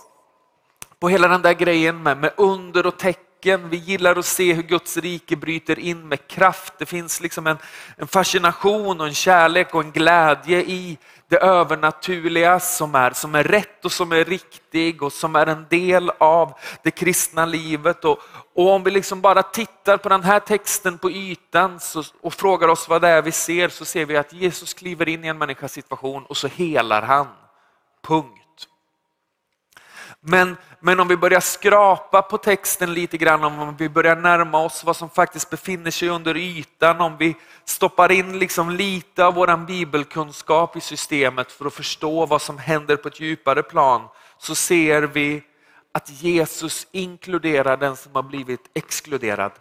på 1.00 1.08
hela 1.08 1.28
den 1.28 1.42
där 1.42 1.54
grejen 1.54 2.02
med, 2.02 2.18
med 2.18 2.32
under 2.36 2.86
och 2.86 2.98
tecken 2.98 3.29
vi 3.44 3.76
gillar 3.76 4.18
att 4.18 4.26
se 4.26 4.52
hur 4.52 4.62
Guds 4.62 4.96
rike 4.96 5.36
bryter 5.36 5.78
in 5.78 6.08
med 6.08 6.28
kraft. 6.28 6.74
Det 6.78 6.86
finns 6.86 7.20
liksom 7.20 7.46
en, 7.46 7.58
en 7.96 8.06
fascination 8.06 9.00
och 9.00 9.06
en 9.06 9.14
kärlek 9.14 9.74
och 9.74 9.84
en 9.84 9.90
glädje 9.90 10.60
i 10.60 10.98
det 11.28 11.36
övernaturliga 11.36 12.60
som 12.60 12.94
är, 12.94 13.10
som 13.10 13.34
är 13.34 13.44
rätt 13.44 13.84
och 13.84 13.92
som 13.92 14.12
är 14.12 14.24
riktig 14.24 15.02
och 15.02 15.12
som 15.12 15.36
är 15.36 15.46
en 15.46 15.66
del 15.70 16.10
av 16.18 16.58
det 16.82 16.90
kristna 16.90 17.46
livet. 17.46 18.04
Och, 18.04 18.18
och 18.54 18.68
om 18.68 18.84
vi 18.84 18.90
liksom 18.90 19.20
bara 19.20 19.42
tittar 19.42 19.96
på 19.96 20.08
den 20.08 20.22
här 20.22 20.40
texten 20.40 20.98
på 20.98 21.10
ytan 21.10 21.80
så, 21.80 22.02
och 22.20 22.34
frågar 22.34 22.68
oss 22.68 22.88
vad 22.88 23.02
det 23.02 23.08
är 23.08 23.22
vi 23.22 23.32
ser 23.32 23.68
så 23.68 23.84
ser 23.84 24.06
vi 24.06 24.16
att 24.16 24.32
Jesus 24.32 24.74
kliver 24.74 25.08
in 25.08 25.24
i 25.24 25.28
en 25.28 25.38
människas 25.38 25.72
situation 25.72 26.24
och 26.26 26.36
så 26.36 26.48
helar 26.48 27.02
han. 27.02 27.26
Punkt. 28.02 28.39
Men, 30.22 30.56
men 30.80 31.00
om 31.00 31.08
vi 31.08 31.16
börjar 31.16 31.40
skrapa 31.40 32.22
på 32.22 32.38
texten 32.38 32.94
lite 32.94 33.16
grann, 33.18 33.44
om 33.44 33.76
vi 33.76 33.88
börjar 33.88 34.16
närma 34.16 34.58
oss 34.58 34.84
vad 34.84 34.96
som 34.96 35.10
faktiskt 35.10 35.50
befinner 35.50 35.90
sig 35.90 36.08
under 36.08 36.36
ytan, 36.36 37.00
om 37.00 37.16
vi 37.16 37.36
stoppar 37.64 38.12
in 38.12 38.38
liksom 38.38 38.70
lite 38.70 39.24
av 39.24 39.34
vår 39.34 39.66
bibelkunskap 39.66 40.76
i 40.76 40.80
systemet 40.80 41.52
för 41.52 41.66
att 41.66 41.74
förstå 41.74 42.26
vad 42.26 42.42
som 42.42 42.58
händer 42.58 42.96
på 42.96 43.08
ett 43.08 43.20
djupare 43.20 43.62
plan, 43.62 44.08
så 44.38 44.54
ser 44.54 45.02
vi 45.02 45.42
att 45.92 46.22
Jesus 46.22 46.86
inkluderar 46.92 47.76
den 47.76 47.96
som 47.96 48.14
har 48.14 48.22
blivit 48.22 48.70
exkluderad. 48.74 49.52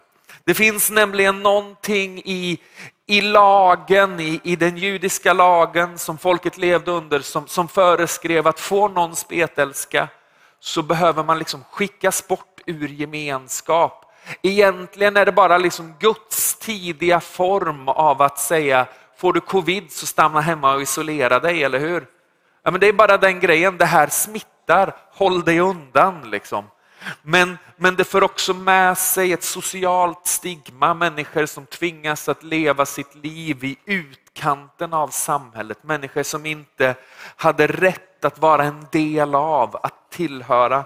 Det 0.44 0.54
finns 0.54 0.90
nämligen 0.90 1.40
någonting 1.42 2.22
i, 2.24 2.58
i 3.06 3.20
lagen, 3.20 4.20
i, 4.20 4.40
i 4.44 4.56
den 4.56 4.76
judiska 4.76 5.32
lagen 5.32 5.98
som 5.98 6.18
folket 6.18 6.58
levde 6.58 6.90
under 6.90 7.20
som, 7.20 7.46
som 7.46 7.68
föreskrev 7.68 8.46
att 8.46 8.60
få 8.60 8.88
någon 8.88 9.16
spetälska 9.16 10.08
så 10.60 10.82
behöver 10.82 11.24
man 11.24 11.38
liksom 11.38 11.64
skickas 11.70 12.28
bort 12.28 12.60
ur 12.66 12.88
gemenskap. 12.88 14.04
Egentligen 14.42 15.16
är 15.16 15.26
det 15.26 15.32
bara 15.32 15.58
liksom 15.58 15.94
Guds 15.98 16.58
tidiga 16.58 17.20
form 17.20 17.88
av 17.88 18.22
att 18.22 18.38
säga, 18.38 18.86
får 19.16 19.32
du 19.32 19.40
covid 19.40 19.92
så 19.92 20.06
stanna 20.06 20.40
hemma 20.40 20.74
och 20.74 20.82
isolera 20.82 21.40
dig, 21.40 21.64
eller 21.64 21.78
hur? 21.78 22.06
Ja, 22.62 22.70
men 22.70 22.80
det 22.80 22.88
är 22.88 22.92
bara 22.92 23.16
den 23.16 23.40
grejen, 23.40 23.76
det 23.76 23.84
här 23.84 24.06
smittar, 24.06 24.96
håll 25.12 25.44
dig 25.44 25.60
undan. 25.60 26.30
Liksom. 26.30 26.64
Men, 27.22 27.58
men 27.76 27.96
det 27.96 28.04
för 28.04 28.22
också 28.22 28.54
med 28.54 28.98
sig 28.98 29.32
ett 29.32 29.44
socialt 29.44 30.26
stigma, 30.26 30.94
människor 30.94 31.46
som 31.46 31.66
tvingas 31.66 32.28
att 32.28 32.42
leva 32.42 32.86
sitt 32.86 33.14
liv 33.14 33.64
i 33.64 33.76
utkanten 33.84 34.94
av 34.94 35.08
samhället, 35.08 35.84
människor 35.84 36.22
som 36.22 36.46
inte 36.46 36.94
hade 37.36 37.66
rätt 37.66 38.24
att 38.24 38.38
vara 38.38 38.64
en 38.64 38.86
del 38.92 39.34
av, 39.34 39.76
att 39.76 40.10
tillhöra. 40.10 40.84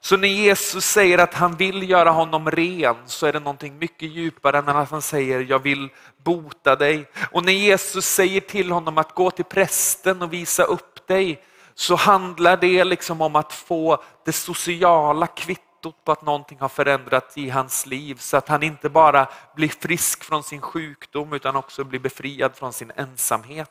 Så 0.00 0.16
när 0.16 0.28
Jesus 0.28 0.84
säger 0.84 1.18
att 1.18 1.34
han 1.34 1.56
vill 1.56 1.90
göra 1.90 2.10
honom 2.10 2.50
ren 2.50 2.96
så 3.06 3.26
är 3.26 3.32
det 3.32 3.40
någonting 3.40 3.78
mycket 3.78 4.08
djupare 4.08 4.58
än 4.58 4.68
att 4.68 4.90
han 4.90 5.02
säger 5.02 5.46
jag 5.48 5.58
vill 5.58 5.88
bota 6.24 6.76
dig. 6.76 7.10
Och 7.30 7.44
när 7.44 7.52
Jesus 7.52 8.06
säger 8.06 8.40
till 8.40 8.70
honom 8.70 8.98
att 8.98 9.14
gå 9.14 9.30
till 9.30 9.44
prästen 9.44 10.22
och 10.22 10.32
visa 10.32 10.62
upp 10.62 11.06
dig 11.06 11.42
så 11.74 11.94
handlar 11.96 12.56
det 12.56 12.84
liksom 12.84 13.20
om 13.20 13.36
att 13.36 13.52
få 13.52 14.02
det 14.24 14.32
sociala 14.32 15.26
kvittot 15.26 16.04
på 16.04 16.12
att 16.12 16.22
någonting 16.22 16.58
har 16.60 16.68
förändrats 16.68 17.38
i 17.38 17.50
hans 17.50 17.86
liv 17.86 18.16
så 18.18 18.36
att 18.36 18.48
han 18.48 18.62
inte 18.62 18.88
bara 18.88 19.28
blir 19.56 19.68
frisk 19.68 20.24
från 20.24 20.42
sin 20.42 20.60
sjukdom 20.60 21.32
utan 21.32 21.56
också 21.56 21.84
blir 21.84 22.00
befriad 22.00 22.56
från 22.56 22.72
sin 22.72 22.92
ensamhet. 22.96 23.70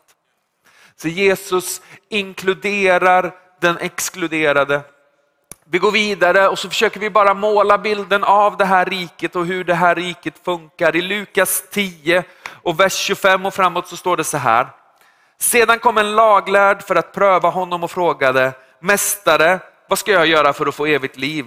Så 0.96 1.08
Jesus 1.08 1.82
inkluderar 2.10 3.36
den 3.60 3.78
exkluderade. 3.78 4.82
Vi 5.66 5.80
går 5.80 5.92
vidare 5.92 6.48
och 6.48 6.60
så 6.60 6.70
försöker 6.70 7.00
vi 7.00 7.10
bara 7.10 7.34
måla 7.34 7.78
bilden 7.78 8.24
av 8.24 8.58
det 8.58 8.66
här 8.66 8.86
riket 8.86 9.36
och 9.36 9.46
hur 9.46 9.64
det 9.64 9.74
här 9.74 9.96
riket 9.96 10.34
funkar. 10.44 10.96
I 10.96 11.02
Lukas 11.02 11.64
10 11.72 12.24
och 12.64 12.80
vers 12.80 12.94
25 12.94 13.46
och 13.46 13.54
framåt 13.54 13.88
så 13.88 13.98
står 13.98 14.18
det 14.18 14.24
så 14.24 14.38
här. 14.38 14.68
Sedan 15.44 15.80
kom 15.80 15.98
en 15.98 16.16
laglärd 16.16 16.84
för 16.84 16.96
att 16.96 17.14
pröva 17.14 17.50
honom 17.50 17.84
och 17.84 17.92
frågade, 17.92 18.54
Mästare, 18.80 19.60
vad 19.90 20.00
ska 20.00 20.12
jag 20.12 20.28
göra 20.28 20.54
för 20.54 20.66
att 20.66 20.76
få 20.76 20.86
evigt 20.86 21.18
liv? 21.18 21.46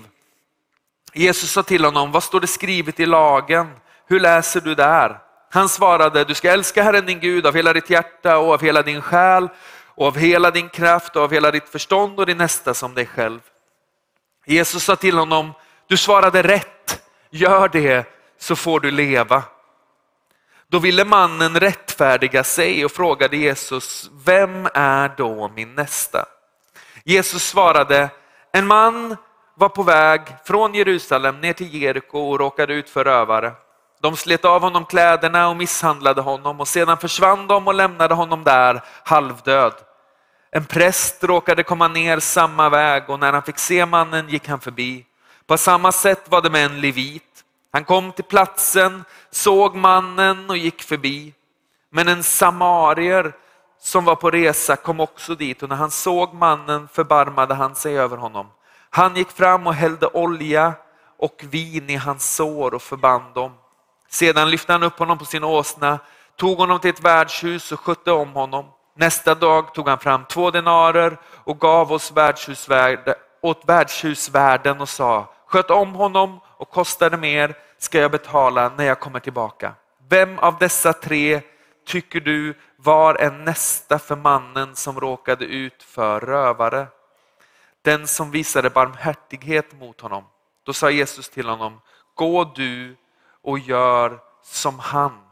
Jesus 1.12 1.50
sa 1.50 1.62
till 1.62 1.84
honom, 1.84 2.12
vad 2.12 2.22
står 2.22 2.40
det 2.40 2.46
skrivet 2.46 3.00
i 3.00 3.06
lagen? 3.06 3.72
Hur 4.06 4.20
läser 4.20 4.60
du 4.60 4.74
där? 4.74 5.18
Han 5.50 5.68
svarade, 5.68 6.24
du 6.24 6.34
ska 6.34 6.50
älska 6.50 6.82
Herren 6.82 7.06
din 7.06 7.20
Gud 7.20 7.46
av 7.46 7.54
hela 7.54 7.72
ditt 7.72 7.90
hjärta 7.90 8.38
och 8.38 8.52
av 8.52 8.62
hela 8.62 8.82
din 8.82 9.00
själ 9.00 9.48
och 9.84 10.06
av 10.06 10.16
hela 10.16 10.50
din 10.50 10.68
kraft 10.68 11.16
och 11.16 11.22
av 11.22 11.32
hela 11.32 11.50
ditt 11.50 11.68
förstånd 11.68 12.20
och 12.20 12.26
din 12.26 12.38
nästa 12.38 12.74
som 12.74 12.94
dig 12.94 13.06
själv. 13.06 13.40
Jesus 14.46 14.84
sa 14.84 14.96
till 14.96 15.18
honom, 15.18 15.52
du 15.86 15.96
svarade 15.96 16.42
rätt, 16.42 17.02
gör 17.30 17.68
det 17.68 18.06
så 18.38 18.56
får 18.56 18.80
du 18.80 18.90
leva. 18.90 19.42
Då 20.68 20.78
ville 20.78 21.04
mannen 21.04 21.60
rättfärdiga 21.60 22.44
sig 22.44 22.84
och 22.84 22.92
frågade 22.92 23.36
Jesus, 23.36 24.10
vem 24.24 24.68
är 24.74 25.14
då 25.16 25.48
min 25.48 25.74
nästa? 25.74 26.26
Jesus 27.04 27.48
svarade, 27.48 28.10
en 28.52 28.66
man 28.66 29.16
var 29.54 29.68
på 29.68 29.82
väg 29.82 30.20
från 30.44 30.74
Jerusalem 30.74 31.40
ner 31.40 31.52
till 31.52 31.74
Jeriko 31.74 32.18
och 32.18 32.38
råkade 32.38 32.74
ut 32.74 32.90
för 32.90 33.04
rövare. 33.04 33.52
De 34.02 34.16
slet 34.16 34.44
av 34.44 34.62
honom 34.62 34.84
kläderna 34.84 35.48
och 35.48 35.56
misshandlade 35.56 36.20
honom 36.20 36.60
och 36.60 36.68
sedan 36.68 36.98
försvann 36.98 37.46
de 37.46 37.68
och 37.68 37.74
lämnade 37.74 38.14
honom 38.14 38.44
där 38.44 38.80
halvdöd. 39.04 39.72
En 40.50 40.64
präst 40.64 41.24
råkade 41.24 41.62
komma 41.62 41.88
ner 41.88 42.18
samma 42.18 42.68
väg 42.68 43.10
och 43.10 43.20
när 43.20 43.32
han 43.32 43.42
fick 43.42 43.58
se 43.58 43.86
mannen 43.86 44.28
gick 44.28 44.48
han 44.48 44.60
förbi. 44.60 45.06
På 45.46 45.58
samma 45.58 45.92
sätt 45.92 46.22
var 46.28 46.42
det 46.42 46.50
med 46.50 46.64
en 46.64 46.80
levit. 46.80 47.25
Han 47.76 47.84
kom 47.84 48.12
till 48.12 48.24
platsen, 48.24 49.04
såg 49.30 49.74
mannen 49.74 50.50
och 50.50 50.56
gick 50.56 50.82
förbi. 50.82 51.34
Men 51.90 52.08
en 52.08 52.22
samarier 52.22 53.32
som 53.80 54.04
var 54.04 54.14
på 54.14 54.30
resa 54.30 54.76
kom 54.76 55.00
också 55.00 55.34
dit 55.34 55.62
och 55.62 55.68
när 55.68 55.76
han 55.76 55.90
såg 55.90 56.34
mannen 56.34 56.88
förbarmade 56.92 57.54
han 57.54 57.74
sig 57.74 57.98
över 57.98 58.16
honom. 58.16 58.46
Han 58.90 59.16
gick 59.16 59.30
fram 59.30 59.66
och 59.66 59.74
hällde 59.74 60.06
olja 60.06 60.72
och 61.18 61.44
vin 61.50 61.90
i 61.90 61.96
hans 61.96 62.34
sår 62.34 62.74
och 62.74 62.82
förband 62.82 63.34
dem. 63.34 63.52
Sedan 64.08 64.50
lyfte 64.50 64.72
han 64.72 64.82
upp 64.82 64.98
honom 64.98 65.18
på 65.18 65.24
sin 65.24 65.44
åsna, 65.44 65.98
tog 66.36 66.58
honom 66.58 66.78
till 66.78 66.90
ett 66.90 67.04
värdshus 67.04 67.72
och 67.72 67.80
skötte 67.80 68.12
om 68.12 68.32
honom. 68.32 68.64
Nästa 68.94 69.34
dag 69.34 69.74
tog 69.74 69.88
han 69.88 69.98
fram 69.98 70.24
två 70.24 70.50
denarer 70.50 71.18
och 71.44 71.60
gav 71.60 71.92
oss 71.92 72.12
värdshusvärde, 72.12 73.14
åt 73.42 73.62
värdshusvärden 73.66 74.80
och 74.80 74.88
sa, 74.88 75.34
sköt 75.46 75.70
om 75.70 75.94
honom 75.94 76.40
och 76.58 76.70
kostade 76.70 77.16
mer 77.16 77.65
ska 77.78 77.98
jag 77.98 78.10
betala 78.10 78.68
när 78.68 78.84
jag 78.84 79.00
kommer 79.00 79.20
tillbaka. 79.20 79.74
Vem 80.08 80.38
av 80.38 80.58
dessa 80.58 80.92
tre 80.92 81.40
tycker 81.84 82.20
du 82.20 82.54
var 82.76 83.14
en 83.14 83.44
nästa 83.44 83.98
för 83.98 84.16
mannen 84.16 84.76
som 84.76 85.00
råkade 85.00 85.44
ut 85.44 85.82
för 85.82 86.20
rövare? 86.20 86.86
Den 87.82 88.06
som 88.06 88.30
visade 88.30 88.70
barmhärtighet 88.70 89.72
mot 89.72 90.00
honom. 90.00 90.24
Då 90.62 90.72
sa 90.72 90.90
Jesus 90.90 91.28
till 91.28 91.48
honom, 91.48 91.80
gå 92.14 92.44
du 92.44 92.96
och 93.42 93.58
gör 93.58 94.20
som 94.42 94.78
han. 94.78 95.22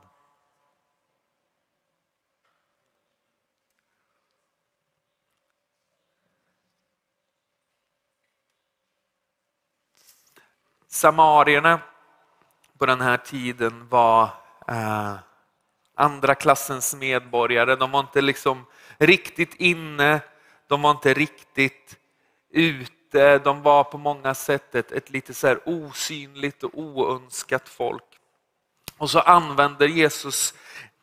Samarierna 10.88 11.80
på 12.78 12.86
den 12.86 13.00
här 13.00 13.16
tiden 13.16 13.88
var 13.88 14.24
eh, 14.68 15.14
andra 15.96 16.34
klassens 16.34 16.94
medborgare. 16.94 17.76
De 17.76 17.90
var 17.90 18.00
inte 18.00 18.20
liksom 18.20 18.66
riktigt 18.98 19.54
inne 19.54 20.20
de 20.68 20.82
var 20.82 20.90
inte 20.90 21.14
riktigt 21.14 21.96
ute, 22.50 23.38
de 23.38 23.62
var 23.62 23.84
på 23.84 23.98
många 23.98 24.34
sätt 24.34 24.74
ett, 24.74 24.92
ett 24.92 25.10
lite 25.10 25.34
så 25.34 25.46
här 25.46 25.60
osynligt 25.66 26.62
och 26.62 26.78
oönskat 26.78 27.68
folk. 27.68 28.04
Och 28.98 29.10
så 29.10 29.20
använder 29.20 29.88
Jesus 29.88 30.54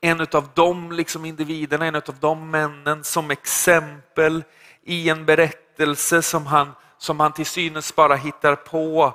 en 0.02 0.28
av 0.32 0.50
de 0.54 0.92
liksom 0.92 1.26
individerna, 1.26 1.86
en 1.86 1.96
av 1.96 2.16
de 2.20 2.52
männen 2.52 3.04
som 3.04 3.32
exempel 3.32 4.44
i 4.84 5.10
en 5.10 5.26
berättelse 5.26 6.22
som 6.22 6.46
han, 6.46 6.72
som 6.98 7.20
han 7.20 7.34
till 7.34 7.46
synes 7.46 7.96
bara 7.96 8.16
hittar 8.16 8.56
på 8.56 9.14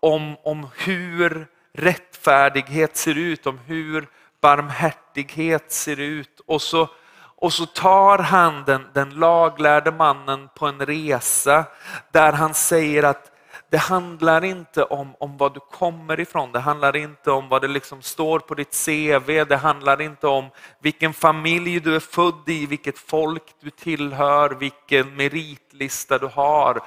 om, 0.00 0.36
om 0.42 0.68
hur 0.76 1.46
rättfärdighet 1.72 2.96
ser 2.96 3.18
ut, 3.18 3.46
om 3.46 3.58
hur 3.58 4.08
barmhärtighet 4.40 5.72
ser 5.72 6.00
ut. 6.00 6.40
Och 6.46 6.62
så, 6.62 6.88
och 7.20 7.52
så 7.52 7.66
tar 7.66 8.18
han 8.18 8.64
den, 8.64 8.86
den 8.94 9.10
laglärde 9.10 9.90
mannen 9.90 10.48
på 10.54 10.66
en 10.66 10.86
resa 10.86 11.64
där 12.12 12.32
han 12.32 12.54
säger 12.54 13.02
att 13.02 13.32
det 13.70 13.78
handlar 13.78 14.44
inte 14.44 14.84
om, 14.84 15.14
om 15.20 15.36
vad 15.36 15.54
du 15.54 15.60
kommer 15.60 16.20
ifrån, 16.20 16.52
det 16.52 16.58
handlar 16.58 16.96
inte 16.96 17.30
om 17.30 17.48
vad 17.48 17.62
det 17.62 17.68
liksom 17.68 18.02
står 18.02 18.38
på 18.38 18.54
ditt 18.54 18.84
CV, 18.86 19.44
det 19.44 19.56
handlar 19.56 20.00
inte 20.00 20.26
om 20.26 20.50
vilken 20.80 21.12
familj 21.12 21.80
du 21.80 21.96
är 21.96 22.00
född 22.00 22.42
i, 22.46 22.66
vilket 22.66 22.98
folk 22.98 23.42
du 23.60 23.70
tillhör, 23.70 24.50
vilken 24.50 25.16
meritlista 25.16 26.18
du 26.18 26.26
har. 26.26 26.80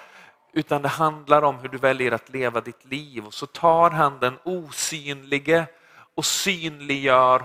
Utan 0.53 0.81
det 0.81 0.88
handlar 0.88 1.41
om 1.41 1.60
hur 1.60 1.70
du 1.70 1.77
väljer 1.77 2.12
att 2.12 2.29
leva 2.29 2.62
ditt 2.62 2.86
liv. 2.86 3.25
Och 3.25 3.34
så 3.34 3.46
tar 3.46 3.91
han 3.91 4.20
den 4.20 4.38
osynlige 4.43 5.67
och 6.15 6.25
synliggör 6.25 7.39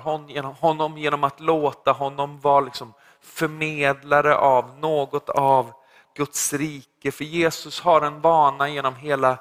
honom 0.61 0.99
genom 0.99 1.25
att 1.25 1.41
låta 1.41 1.93
honom 1.93 2.41
vara 2.41 2.61
liksom 2.61 2.95
förmedlare 3.21 4.37
av 4.37 4.79
något 4.79 5.29
av 5.29 5.73
Guds 6.15 6.53
rike. 6.53 7.13
För 7.13 7.25
Jesus 7.25 7.81
har 7.81 8.03
en 8.03 8.21
vana 8.21 8.69
genom 8.69 8.97
hela 8.97 9.39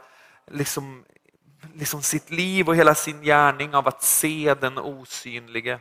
liksom, 0.51 1.05
liksom 1.74 2.01
sitt 2.01 2.31
liv 2.31 2.69
och 2.69 2.75
hela 2.75 2.95
sin 2.95 3.22
gärning 3.22 3.75
av 3.75 3.88
att 3.88 4.03
se 4.03 4.55
den 4.62 4.77
osynlige. 4.77 5.79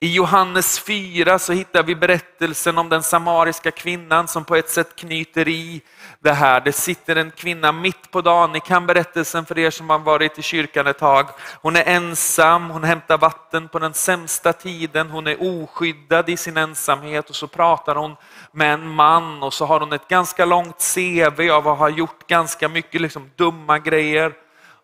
I 0.00 0.14
Johannes 0.14 0.78
4 0.78 1.38
så 1.38 1.52
hittar 1.52 1.82
vi 1.82 1.94
berättelsen 1.94 2.78
om 2.78 2.88
den 2.88 3.02
samariska 3.02 3.70
kvinnan 3.70 4.28
som 4.28 4.44
på 4.44 4.56
ett 4.56 4.70
sätt 4.70 4.96
knyter 4.96 5.48
i 5.48 5.82
det 6.20 6.32
här. 6.32 6.60
Det 6.60 6.72
sitter 6.72 7.16
en 7.16 7.30
kvinna 7.30 7.72
mitt 7.72 8.10
på 8.10 8.20
dagen, 8.20 8.52
ni 8.52 8.60
kan 8.60 8.86
berättelsen 8.86 9.46
för 9.46 9.58
er 9.58 9.70
som 9.70 9.90
har 9.90 9.98
varit 9.98 10.38
i 10.38 10.42
kyrkan 10.42 10.86
ett 10.86 10.98
tag. 10.98 11.28
Hon 11.62 11.76
är 11.76 11.84
ensam, 11.84 12.70
hon 12.70 12.84
hämtar 12.84 13.18
vatten 13.18 13.68
på 13.68 13.78
den 13.78 13.94
sämsta 13.94 14.52
tiden, 14.52 15.10
hon 15.10 15.26
är 15.26 15.36
oskyddad 15.40 16.28
i 16.28 16.36
sin 16.36 16.56
ensamhet 16.56 17.30
och 17.30 17.36
så 17.36 17.46
pratar 17.46 17.94
hon 17.94 18.16
med 18.52 18.74
en 18.74 18.88
man 18.88 19.42
och 19.42 19.54
så 19.54 19.66
har 19.66 19.80
hon 19.80 19.92
ett 19.92 20.08
ganska 20.08 20.44
långt 20.44 20.94
CV 20.94 21.50
av 21.50 21.68
att 21.68 21.78
ha 21.78 21.88
gjort 21.88 22.26
ganska 22.26 22.68
mycket 22.68 23.00
liksom 23.00 23.30
dumma 23.36 23.78
grejer. 23.78 24.32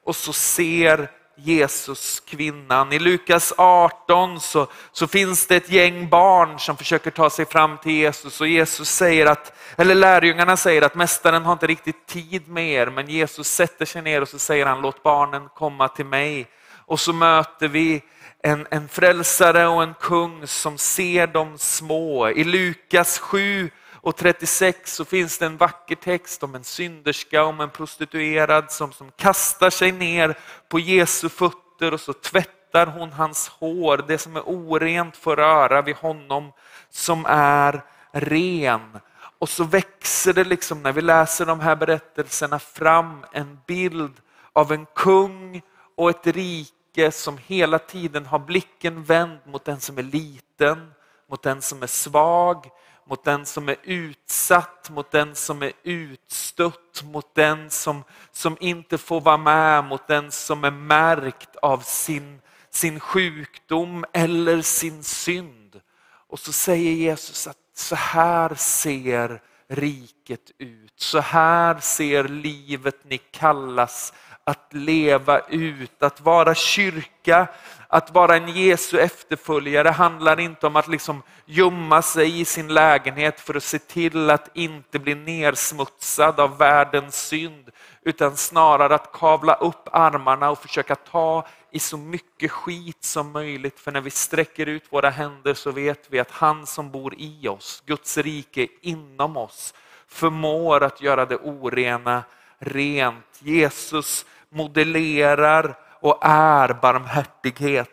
Och 0.04 0.16
så 0.16 0.32
ser 0.32 1.10
Jesus 1.44 2.20
kvinnan. 2.20 2.92
I 2.92 2.98
Lukas 2.98 3.52
18 3.56 4.40
så, 4.40 4.66
så 4.92 5.06
finns 5.06 5.46
det 5.46 5.56
ett 5.56 5.70
gäng 5.70 6.08
barn 6.08 6.58
som 6.58 6.76
försöker 6.76 7.10
ta 7.10 7.30
sig 7.30 7.44
fram 7.44 7.78
till 7.78 7.92
Jesus 7.92 8.40
och 8.40 8.48
Jesus 8.48 8.88
säger 8.88 9.26
att, 9.26 9.52
eller 9.76 9.94
lärjungarna 9.94 10.56
säger 10.56 10.82
att 10.82 10.94
mästaren 10.94 11.44
har 11.44 11.52
inte 11.52 11.66
riktigt 11.66 12.06
tid 12.06 12.48
med 12.48 12.68
er, 12.68 12.86
men 12.86 13.08
Jesus 13.08 13.48
sätter 13.48 13.84
sig 13.84 14.02
ner 14.02 14.22
och 14.22 14.28
så 14.28 14.38
säger 14.38 14.66
han 14.66 14.80
låt 14.80 15.02
barnen 15.02 15.48
komma 15.54 15.88
till 15.88 16.06
mig. 16.06 16.46
Och 16.86 17.00
så 17.00 17.12
möter 17.12 17.68
vi 17.68 18.02
en, 18.42 18.66
en 18.70 18.88
frälsare 18.88 19.66
och 19.66 19.82
en 19.82 19.94
kung 19.94 20.46
som 20.46 20.78
ser 20.78 21.26
de 21.26 21.58
små. 21.58 22.28
I 22.28 22.44
Lukas 22.44 23.18
7 23.18 23.70
och 24.02 24.16
36 24.16 24.94
så 24.94 25.04
finns 25.04 25.38
det 25.38 25.46
en 25.46 25.56
vacker 25.56 25.94
text 25.94 26.42
om 26.42 26.54
en 26.54 26.64
synderska, 26.64 27.44
om 27.44 27.60
en 27.60 27.70
prostituerad 27.70 28.70
som, 28.72 28.92
som 28.92 29.10
kastar 29.16 29.70
sig 29.70 29.92
ner 29.92 30.38
på 30.68 30.78
Jesu 30.78 31.28
fötter 31.28 31.94
och 31.94 32.00
så 32.00 32.12
tvättar 32.12 32.86
hon 32.86 33.12
hans 33.12 33.48
hår. 33.48 34.04
Det 34.08 34.18
som 34.18 34.36
är 34.36 34.42
orent 34.46 35.16
får 35.16 35.36
röra 35.36 35.82
vid 35.82 35.96
honom 35.96 36.52
som 36.90 37.26
är 37.28 37.84
ren. 38.12 38.98
Och 39.38 39.48
så 39.48 39.64
växer 39.64 40.32
det 40.32 40.44
liksom 40.44 40.82
när 40.82 40.92
vi 40.92 41.00
läser 41.00 41.46
de 41.46 41.60
här 41.60 41.76
berättelserna 41.76 42.58
fram 42.58 43.24
en 43.32 43.58
bild 43.66 44.12
av 44.52 44.72
en 44.72 44.86
kung 44.94 45.62
och 45.96 46.10
ett 46.10 46.26
rike 46.26 47.10
som 47.12 47.38
hela 47.38 47.78
tiden 47.78 48.26
har 48.26 48.38
blicken 48.38 49.04
vänd 49.04 49.38
mot 49.46 49.64
den 49.64 49.80
som 49.80 49.98
är 49.98 50.02
liten, 50.02 50.92
mot 51.30 51.42
den 51.42 51.62
som 51.62 51.82
är 51.82 51.86
svag, 51.86 52.66
mot 53.10 53.24
den 53.24 53.46
som 53.46 53.68
är 53.68 53.76
utsatt, 53.82 54.90
mot 54.90 55.10
den 55.10 55.34
som 55.34 55.62
är 55.62 55.72
utstött, 55.82 57.02
mot 57.04 57.34
den 57.34 57.70
som, 57.70 58.04
som 58.32 58.56
inte 58.60 58.98
får 58.98 59.20
vara 59.20 59.36
med, 59.36 59.84
mot 59.84 60.06
den 60.06 60.30
som 60.30 60.64
är 60.64 60.70
märkt 60.70 61.56
av 61.56 61.78
sin, 61.78 62.40
sin 62.70 63.00
sjukdom 63.00 64.04
eller 64.12 64.62
sin 64.62 65.04
synd. 65.04 65.80
Och 66.28 66.38
så 66.38 66.52
säger 66.52 66.92
Jesus 66.92 67.46
att 67.46 67.56
så 67.74 67.94
här 67.94 68.54
ser 68.54 69.42
riket 69.68 70.50
ut. 70.58 70.92
Så 70.96 71.20
här 71.20 71.78
ser 71.80 72.28
livet 72.28 73.04
ni 73.04 73.18
kallas 73.18 74.12
att 74.50 74.74
leva 74.74 75.40
ut, 75.48 76.02
att 76.02 76.20
vara 76.20 76.54
kyrka, 76.54 77.46
att 77.88 78.14
vara 78.14 78.36
en 78.36 78.48
Jesu 78.48 78.98
efterföljare 78.98 79.88
handlar 79.88 80.40
inte 80.40 80.66
om 80.66 80.76
att 80.76 80.88
liksom 80.88 81.22
gömma 81.44 82.02
sig 82.02 82.40
i 82.40 82.44
sin 82.44 82.74
lägenhet 82.74 83.40
för 83.40 83.54
att 83.54 83.62
se 83.62 83.78
till 83.78 84.30
att 84.30 84.56
inte 84.56 84.98
bli 84.98 85.14
nersmutsad 85.14 86.40
av 86.40 86.58
världens 86.58 87.26
synd, 87.28 87.70
utan 88.02 88.36
snarare 88.36 88.94
att 88.94 89.12
kavla 89.12 89.54
upp 89.54 89.88
armarna 89.92 90.50
och 90.50 90.62
försöka 90.62 90.94
ta 90.94 91.46
i 91.70 91.78
så 91.78 91.96
mycket 91.96 92.50
skit 92.50 93.04
som 93.04 93.32
möjligt. 93.32 93.80
För 93.80 93.92
när 93.92 94.00
vi 94.00 94.10
sträcker 94.10 94.66
ut 94.66 94.84
våra 94.90 95.10
händer 95.10 95.54
så 95.54 95.70
vet 95.70 96.06
vi 96.10 96.18
att 96.18 96.30
han 96.30 96.66
som 96.66 96.90
bor 96.90 97.14
i 97.18 97.48
oss, 97.48 97.82
Guds 97.86 98.18
rike 98.18 98.66
inom 98.80 99.36
oss, 99.36 99.74
förmår 100.08 100.82
att 100.82 101.02
göra 101.02 101.26
det 101.26 101.36
orena 101.36 102.22
rent. 102.58 103.38
Jesus 103.38 104.26
modellerar 104.54 105.78
och 106.00 106.18
är 106.22 106.72
barmhärtighet. 106.82 107.90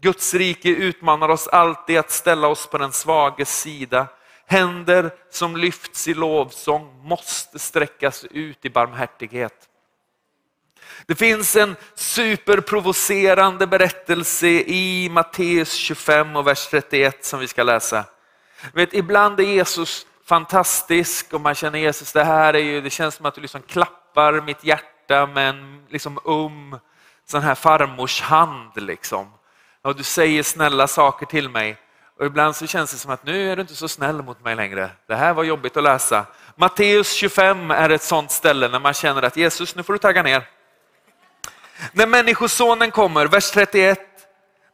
Guds 0.00 0.34
rike 0.34 0.68
utmanar 0.68 1.28
oss 1.28 1.48
alltid 1.48 1.98
att 1.98 2.10
ställa 2.10 2.48
oss 2.48 2.66
på 2.66 2.78
den 2.78 2.92
svages 2.92 3.60
sida. 3.60 4.06
Händer 4.46 5.10
som 5.30 5.56
lyfts 5.56 6.08
i 6.08 6.14
lovsång 6.14 7.00
måste 7.02 7.58
sträckas 7.58 8.24
ut 8.30 8.64
i 8.64 8.70
barmhärtighet. 8.70 9.68
Det 11.06 11.14
finns 11.14 11.56
en 11.56 11.76
superprovocerande 11.94 13.66
berättelse 13.66 14.46
i 14.48 15.08
Matteus 15.10 15.72
25 15.72 16.36
och 16.36 16.46
vers 16.46 16.68
31 16.70 17.24
som 17.24 17.40
vi 17.40 17.48
ska 17.48 17.62
läsa. 17.62 18.04
Vet, 18.72 18.94
ibland 18.94 19.40
är 19.40 19.44
Jesus 19.44 20.06
fantastisk 20.24 21.34
och 21.34 21.40
man 21.40 21.54
känner 21.54 21.78
Jesus, 21.78 22.12
det 22.12 22.24
här 22.24 22.54
är 22.54 22.58
ju, 22.58 22.80
det 22.80 22.90
känns 22.90 23.14
som 23.14 23.26
att 23.26 23.34
du 23.34 23.40
liksom 23.40 23.62
klappar 23.62 24.40
mitt 24.40 24.64
hjärta 24.64 24.97
med 25.08 25.48
en 25.48 25.86
liksom 25.88 26.18
um 26.24 26.78
sån 27.26 27.42
här 27.42 27.54
farmors 27.54 28.20
hand. 28.20 28.72
Liksom. 28.76 29.32
Och 29.82 29.96
du 29.96 30.02
säger 30.02 30.42
snälla 30.42 30.86
saker 30.86 31.26
till 31.26 31.48
mig 31.48 31.76
och 32.18 32.26
ibland 32.26 32.56
så 32.56 32.66
känns 32.66 32.90
det 32.90 32.98
som 32.98 33.10
att 33.10 33.24
nu 33.24 33.52
är 33.52 33.56
du 33.56 33.62
inte 33.62 33.74
så 33.74 33.88
snäll 33.88 34.22
mot 34.22 34.44
mig 34.44 34.56
längre. 34.56 34.90
Det 35.06 35.14
här 35.14 35.34
var 35.34 35.44
jobbigt 35.44 35.76
att 35.76 35.82
läsa. 35.82 36.26
Matteus 36.56 37.12
25 37.12 37.70
är 37.70 37.90
ett 37.90 38.02
sånt 38.02 38.30
ställe 38.30 38.68
när 38.68 38.80
man 38.80 38.94
känner 38.94 39.22
att 39.22 39.36
Jesus, 39.36 39.76
nu 39.76 39.82
får 39.82 39.92
du 39.92 39.98
tagga 39.98 40.22
ner. 40.22 40.48
När 41.92 42.06
Människosonen 42.06 42.90
kommer, 42.90 43.26
vers 43.26 43.50
31. 43.50 44.00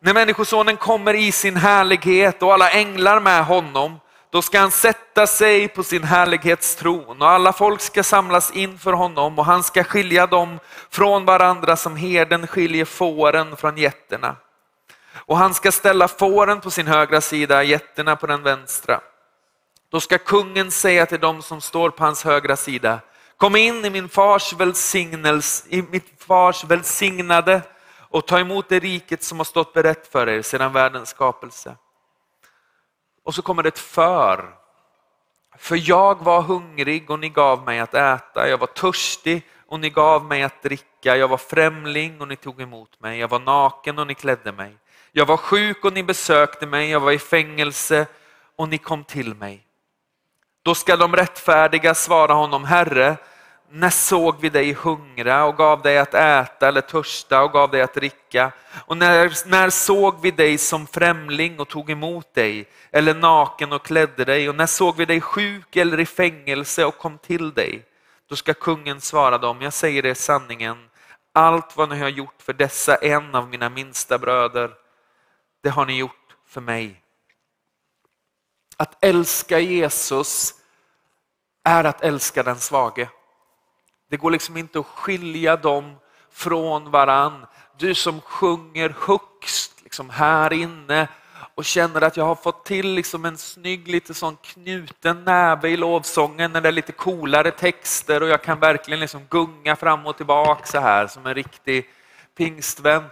När 0.00 0.14
Människosonen 0.14 0.76
kommer 0.76 1.14
i 1.14 1.32
sin 1.32 1.56
härlighet 1.56 2.42
och 2.42 2.52
alla 2.54 2.70
änglar 2.70 3.20
med 3.20 3.44
honom, 3.44 4.00
då 4.34 4.42
ska 4.42 4.60
han 4.60 4.70
sätta 4.70 5.26
sig 5.26 5.68
på 5.68 5.82
sin 5.82 6.04
härlighetstron 6.04 7.22
och 7.22 7.28
alla 7.28 7.52
folk 7.52 7.80
ska 7.80 8.02
samlas 8.02 8.50
inför 8.50 8.92
honom 8.92 9.38
och 9.38 9.44
han 9.44 9.62
ska 9.62 9.84
skilja 9.84 10.26
dem 10.26 10.58
från 10.90 11.24
varandra 11.24 11.76
som 11.76 11.96
herden 11.96 12.46
skiljer 12.46 12.84
fåren 12.84 13.56
från 13.56 13.76
getterna. 13.78 14.36
Och 15.14 15.38
han 15.38 15.54
ska 15.54 15.72
ställa 15.72 16.08
fåren 16.08 16.60
på 16.60 16.70
sin 16.70 16.86
högra 16.86 17.20
sida, 17.20 17.62
getterna 17.62 18.16
på 18.16 18.26
den 18.26 18.42
vänstra. 18.42 19.00
Då 19.90 20.00
ska 20.00 20.18
kungen 20.18 20.70
säga 20.70 21.06
till 21.06 21.20
dem 21.20 21.42
som 21.42 21.60
står 21.60 21.90
på 21.90 22.04
hans 22.04 22.24
högra 22.24 22.56
sida, 22.56 23.00
kom 23.36 23.56
in 23.56 23.84
i 23.84 23.90
min 23.90 24.08
fars, 24.08 24.52
välsignelse, 24.52 25.66
i 25.68 25.82
mitt 25.82 26.12
fars 26.18 26.64
välsignade 26.64 27.62
och 27.98 28.26
ta 28.26 28.38
emot 28.40 28.68
det 28.68 28.78
riket 28.78 29.22
som 29.22 29.38
har 29.38 29.44
stått 29.44 29.72
berett 29.72 30.12
för 30.12 30.28
er 30.28 30.42
sedan 30.42 30.72
världens 30.72 31.08
skapelse. 31.08 31.76
Och 33.24 33.34
så 33.34 33.42
kommer 33.42 33.62
det 33.62 33.68
ett 33.68 33.78
för. 33.78 34.54
För 35.58 35.90
jag 35.90 36.24
var 36.24 36.42
hungrig 36.42 37.10
och 37.10 37.18
ni 37.18 37.28
gav 37.28 37.64
mig 37.64 37.78
att 37.80 37.94
äta, 37.94 38.48
jag 38.48 38.58
var 38.58 38.66
törstig 38.66 39.42
och 39.66 39.80
ni 39.80 39.90
gav 39.90 40.24
mig 40.24 40.42
att 40.42 40.62
dricka, 40.62 41.16
jag 41.16 41.28
var 41.28 41.36
främling 41.36 42.20
och 42.20 42.28
ni 42.28 42.36
tog 42.36 42.60
emot 42.60 43.00
mig, 43.00 43.18
jag 43.18 43.28
var 43.28 43.38
naken 43.38 43.98
och 43.98 44.06
ni 44.06 44.14
klädde 44.14 44.52
mig. 44.52 44.76
Jag 45.12 45.26
var 45.26 45.36
sjuk 45.36 45.84
och 45.84 45.92
ni 45.92 46.02
besökte 46.02 46.66
mig, 46.66 46.90
jag 46.90 47.00
var 47.00 47.12
i 47.12 47.18
fängelse 47.18 48.06
och 48.56 48.68
ni 48.68 48.78
kom 48.78 49.04
till 49.04 49.34
mig. 49.34 49.66
Då 50.62 50.74
ska 50.74 50.96
de 50.96 51.16
rättfärdiga 51.16 51.94
svara 51.94 52.32
honom, 52.32 52.64
Herre, 52.64 53.16
när 53.70 53.90
såg 53.90 54.40
vi 54.40 54.48
dig 54.48 54.72
hungra 54.72 55.44
och 55.44 55.56
gav 55.56 55.82
dig 55.82 55.98
att 55.98 56.14
äta 56.14 56.68
eller 56.68 56.80
törsta 56.80 57.42
och 57.42 57.52
gav 57.52 57.70
dig 57.70 57.82
att 57.82 57.94
dricka? 57.94 58.52
Och 58.86 58.96
när, 58.96 59.48
när 59.48 59.70
såg 59.70 60.20
vi 60.20 60.30
dig 60.30 60.58
som 60.58 60.86
främling 60.86 61.60
och 61.60 61.68
tog 61.68 61.90
emot 61.90 62.34
dig 62.34 62.68
eller 62.90 63.14
naken 63.14 63.72
och 63.72 63.84
klädde 63.84 64.24
dig? 64.24 64.48
Och 64.48 64.54
när 64.54 64.66
såg 64.66 64.96
vi 64.96 65.04
dig 65.04 65.20
sjuk 65.20 65.76
eller 65.76 66.00
i 66.00 66.06
fängelse 66.06 66.84
och 66.84 66.98
kom 66.98 67.18
till 67.18 67.54
dig? 67.54 67.86
Då 68.28 68.36
ska 68.36 68.54
kungen 68.54 69.00
svara 69.00 69.38
dem, 69.38 69.62
jag 69.62 69.72
säger 69.72 70.06
er 70.06 70.14
sanningen, 70.14 70.88
allt 71.32 71.76
vad 71.76 71.88
ni 71.88 71.98
har 71.98 72.08
gjort 72.08 72.42
för 72.42 72.52
dessa 72.52 72.94
en 72.94 73.34
av 73.34 73.48
mina 73.48 73.70
minsta 73.70 74.18
bröder, 74.18 74.70
det 75.62 75.70
har 75.70 75.86
ni 75.86 75.98
gjort 75.98 76.36
för 76.46 76.60
mig. 76.60 77.00
Att 78.76 79.04
älska 79.04 79.58
Jesus 79.58 80.54
är 81.64 81.84
att 81.84 82.02
älska 82.02 82.42
den 82.42 82.56
svage. 82.56 83.08
Det 84.08 84.16
går 84.16 84.30
liksom 84.30 84.56
inte 84.56 84.78
att 84.78 84.86
skilja 84.86 85.56
dem 85.56 85.96
från 86.30 86.90
varann. 86.90 87.46
Du 87.76 87.94
som 87.94 88.20
sjunger 88.20 88.94
högst 88.98 89.82
liksom 89.82 90.10
här 90.10 90.52
inne 90.52 91.08
och 91.54 91.64
känner 91.64 92.02
att 92.02 92.16
jag 92.16 92.24
har 92.24 92.34
fått 92.34 92.64
till 92.64 92.88
liksom 92.88 93.24
en 93.24 93.38
snygg 93.38 93.88
lite 93.88 94.14
sån 94.14 94.36
knuten 94.36 95.24
näve 95.24 95.68
i 95.68 95.76
lovsången 95.76 96.52
när 96.52 96.60
det 96.60 96.68
är 96.68 96.72
lite 96.72 96.92
coolare 96.92 97.50
texter 97.50 98.22
och 98.22 98.28
jag 98.28 98.42
kan 98.42 98.60
verkligen 98.60 99.00
liksom 99.00 99.26
gunga 99.30 99.76
fram 99.76 100.06
och 100.06 100.16
tillbaka 100.16 100.66
så 100.66 100.80
här 100.80 101.06
som 101.06 101.26
en 101.26 101.34
riktig 101.34 101.88
pingstvän. 102.36 103.04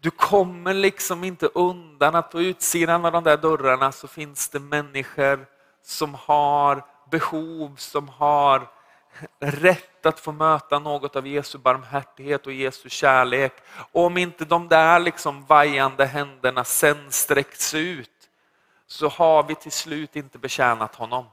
Du 0.00 0.10
kommer 0.10 0.74
liksom 0.74 1.24
inte 1.24 1.46
undan 1.46 2.14
att 2.14 2.30
på 2.30 2.40
utsidan 2.40 3.04
av 3.04 3.12
de 3.12 3.24
där 3.24 3.36
dörrarna 3.36 3.92
så 3.92 4.08
finns 4.08 4.48
det 4.48 4.60
människor 4.60 5.46
som 5.82 6.14
har 6.14 6.84
behov, 7.10 7.76
som 7.76 8.08
har 8.08 8.68
rätt 9.40 10.06
att 10.06 10.20
få 10.20 10.32
möta 10.32 10.78
något 10.78 11.16
av 11.16 11.26
Jesu 11.26 11.58
barmhärtighet 11.58 12.46
och 12.46 12.52
Jesu 12.52 12.88
kärlek. 12.88 13.52
Och 13.92 14.04
om 14.04 14.16
inte 14.16 14.44
de 14.44 14.68
där 14.68 15.00
liksom 15.00 15.44
vajande 15.44 16.06
händerna 16.06 16.64
sen 16.64 17.12
sträcks 17.12 17.74
ut 17.74 18.10
så 18.86 19.08
har 19.08 19.42
vi 19.42 19.54
till 19.54 19.72
slut 19.72 20.16
inte 20.16 20.38
betjänat 20.38 20.94
honom. 20.94 21.26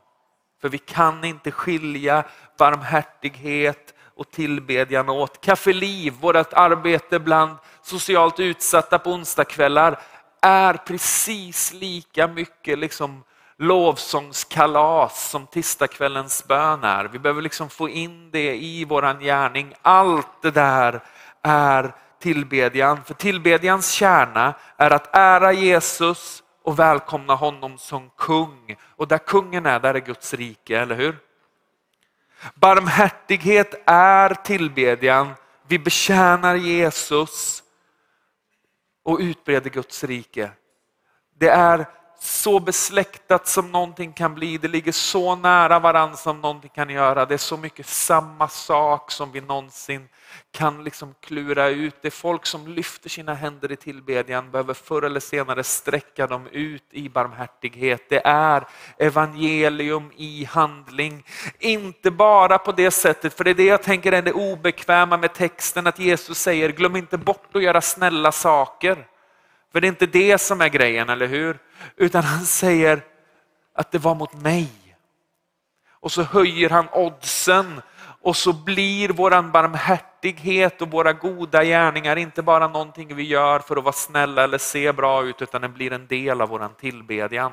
För 0.62 0.70
vi 0.70 0.78
kan 0.78 1.24
inte 1.24 1.52
skilja 1.52 2.24
barmhärtighet 2.58 3.94
och 4.16 4.32
tillbedjan 4.32 5.10
åt. 5.10 5.42
Kaffeliv, 5.42 6.14
vårt 6.14 6.54
arbete 6.54 7.20
bland 7.20 7.58
socialt 7.82 8.40
utsatta 8.40 9.00
på 9.00 9.12
onsdagskvällar 9.12 10.00
är 10.42 10.74
precis 10.74 11.74
lika 11.74 12.28
mycket 12.28 12.80
liksom 12.80 13.24
lovsångskalas 13.62 15.30
som 15.30 15.48
tisdagskvällens 15.48 16.48
bön 16.48 16.84
är. 16.84 17.06
Vi 17.06 17.20
behöver 17.20 17.42
liksom 17.42 17.70
få 17.70 17.90
in 17.90 18.32
det 18.32 18.56
i 18.56 18.86
våran 18.86 19.20
gärning. 19.20 19.74
Allt 19.82 20.42
det 20.42 20.52
där 20.52 21.04
är 21.42 21.96
tillbedjan. 22.20 23.04
För 23.04 23.14
tillbedjans 23.14 23.92
kärna 23.92 24.54
är 24.78 24.92
att 24.92 25.16
ära 25.16 25.54
Jesus 25.54 26.44
och 26.64 26.80
välkomna 26.80 27.36
honom 27.36 27.78
som 27.78 28.10
kung. 28.10 28.76
Och 28.96 29.08
där 29.08 29.18
kungen 29.18 29.66
är, 29.66 29.80
där 29.80 29.94
är 29.94 30.00
Guds 30.00 30.34
rike, 30.34 30.80
eller 30.80 30.96
hur? 30.96 31.18
Barmhärtighet 32.54 33.84
är 33.86 34.34
tillbedjan. 34.34 35.34
Vi 35.68 35.80
betjänar 35.80 36.56
Jesus 36.56 37.64
och 39.04 39.20
utbreder 39.20 39.70
Guds 39.70 40.04
rike. 40.04 40.52
Det 41.40 41.50
är 41.50 41.86
så 42.24 42.60
besläktat 42.60 43.48
som 43.48 43.72
någonting 43.72 44.14
kan 44.14 44.36
bli. 44.36 44.58
Det 44.58 44.68
ligger 44.68 44.92
så 44.92 45.36
nära 45.36 45.80
varandra 45.80 46.18
som 46.18 46.42
någonting 46.42 46.72
kan 46.76 46.90
göra. 46.90 47.26
Det 47.26 47.34
är 47.34 47.38
så 47.38 47.58
mycket 47.58 47.88
samma 47.88 48.48
sak 48.48 49.12
som 49.12 49.32
vi 49.32 49.42
någonsin 49.42 50.08
kan 50.52 50.84
liksom 50.84 51.16
klura 51.22 51.68
ut. 51.68 51.96
Det 52.02 52.08
är 52.08 52.12
folk 52.12 52.46
som 52.46 52.68
lyfter 52.68 53.10
sina 53.10 53.34
händer 53.34 53.72
i 53.72 53.76
tillbedjan 53.76 54.52
behöver 54.52 54.74
förr 54.74 55.02
eller 55.02 55.20
senare 55.20 55.64
sträcka 55.64 56.28
dem 56.28 56.48
ut 56.48 56.84
i 56.92 57.10
barmhärtighet. 57.10 58.10
Det 58.10 58.22
är 58.26 58.68
evangelium 58.98 60.12
i 60.16 60.46
handling. 60.46 61.26
Inte 61.60 62.12
bara 62.12 62.58
på 62.58 62.72
det 62.72 62.92
sättet, 62.92 63.34
för 63.34 63.44
det 63.44 63.50
är 63.50 63.56
det 63.56 63.66
jag 63.66 63.84
tänker 63.84 64.12
är 64.12 64.22
det 64.22 64.34
obekväma 64.34 65.18
med 65.18 65.34
texten, 65.34 65.88
att 65.88 66.00
Jesus 66.00 66.40
säger 66.40 66.70
glöm 66.70 66.96
inte 66.96 67.18
bort 67.18 67.56
att 67.56 67.64
göra 67.64 67.82
snälla 67.82 68.32
saker. 68.32 69.08
För 69.72 69.82
det 69.82 69.88
är 69.88 69.90
inte 69.90 70.06
det 70.06 70.38
som 70.38 70.62
är 70.62 70.70
grejen, 70.70 71.10
eller 71.10 71.28
hur? 71.28 71.60
Utan 71.96 72.24
han 72.24 72.46
säger 72.46 73.02
att 73.76 73.92
det 73.92 73.98
var 73.98 74.16
mot 74.16 74.34
mig. 74.34 74.70
Och 75.90 76.12
så 76.12 76.24
höjer 76.24 76.70
han 76.70 76.88
oddsen 76.92 77.82
och 78.22 78.36
så 78.36 78.54
blir 78.54 79.10
våran 79.10 79.52
barmhärtighet 79.52 80.82
och 80.82 80.92
våra 80.92 81.14
goda 81.14 81.64
gärningar 81.64 82.16
inte 82.16 82.42
bara 82.42 82.68
någonting 82.68 83.16
vi 83.16 83.24
gör 83.24 83.60
för 83.60 83.78
att 83.78 83.84
vara 83.84 83.94
snälla 83.94 84.44
eller 84.44 84.58
se 84.58 84.94
bra 84.94 85.24
ut, 85.24 85.42
utan 85.42 85.62
den 85.62 85.74
blir 85.74 85.94
en 85.94 86.08
del 86.08 86.42
av 86.42 86.50
våran 86.50 86.74
tillbedjan. 86.74 87.52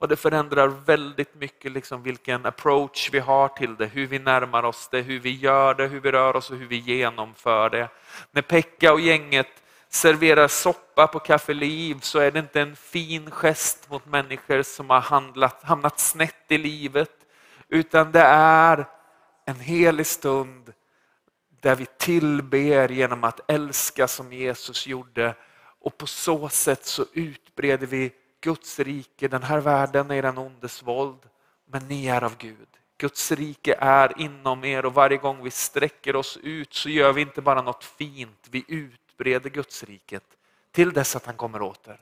Och 0.00 0.08
det 0.08 0.16
förändrar 0.16 0.68
väldigt 0.68 1.34
mycket 1.34 1.72
liksom 1.72 2.02
vilken 2.02 2.46
approach 2.46 3.10
vi 3.12 3.18
har 3.18 3.48
till 3.48 3.76
det, 3.76 3.86
hur 3.86 4.06
vi 4.06 4.18
närmar 4.18 4.62
oss 4.62 4.88
det, 4.92 5.00
hur 5.00 5.20
vi 5.20 5.30
gör 5.30 5.74
det, 5.74 5.86
hur 5.86 6.00
vi 6.00 6.12
rör 6.12 6.36
oss 6.36 6.50
och 6.50 6.56
hur 6.56 6.66
vi 6.66 6.76
genomför 6.76 7.70
det. 7.70 7.88
När 8.30 8.42
Pekka 8.42 8.92
och 8.92 9.00
gänget 9.00 9.63
serverar 9.94 10.48
soppa 10.48 11.06
på 11.06 11.18
Café 11.18 11.54
Liv 11.54 11.98
så 12.00 12.18
är 12.18 12.30
det 12.30 12.38
inte 12.38 12.60
en 12.60 12.76
fin 12.76 13.30
gest 13.30 13.90
mot 13.90 14.06
människor 14.06 14.62
som 14.62 14.90
har 14.90 15.00
handlat, 15.00 15.62
hamnat 15.62 16.00
snett 16.00 16.44
i 16.48 16.58
livet, 16.58 17.10
utan 17.68 18.12
det 18.12 18.20
är 18.20 18.86
en 19.44 19.60
helig 19.60 20.06
stund 20.06 20.72
där 21.60 21.74
vi 21.76 21.86
tillber 21.86 22.88
genom 22.88 23.24
att 23.24 23.50
älska 23.50 24.08
som 24.08 24.32
Jesus 24.32 24.86
gjorde 24.86 25.34
och 25.80 25.98
på 25.98 26.06
så 26.06 26.48
sätt 26.48 26.84
så 26.84 27.04
utbreder 27.12 27.86
vi 27.86 28.12
Guds 28.40 28.78
rike. 28.78 29.28
Den 29.28 29.42
här 29.42 29.60
världen 29.60 30.10
är 30.10 30.22
den 30.22 30.38
ondes 30.38 30.82
våld, 30.82 31.20
men 31.70 31.88
ni 31.88 32.06
är 32.06 32.24
av 32.24 32.36
Gud. 32.38 32.68
Guds 32.98 33.32
rike 33.32 33.76
är 33.80 34.20
inom 34.20 34.64
er 34.64 34.86
och 34.86 34.94
varje 34.94 35.16
gång 35.16 35.42
vi 35.42 35.50
sträcker 35.50 36.16
oss 36.16 36.38
ut 36.42 36.74
så 36.74 36.88
gör 36.88 37.12
vi 37.12 37.22
inte 37.22 37.42
bara 37.42 37.62
något 37.62 37.84
fint, 37.84 38.48
vi 38.50 38.64
ut 38.68 39.00
utbreder 39.14 39.50
Gudsriket 39.50 40.24
till 40.72 40.92
dess 40.92 41.16
att 41.16 41.26
han 41.26 41.36
kommer 41.36 41.62
åter. 41.62 42.00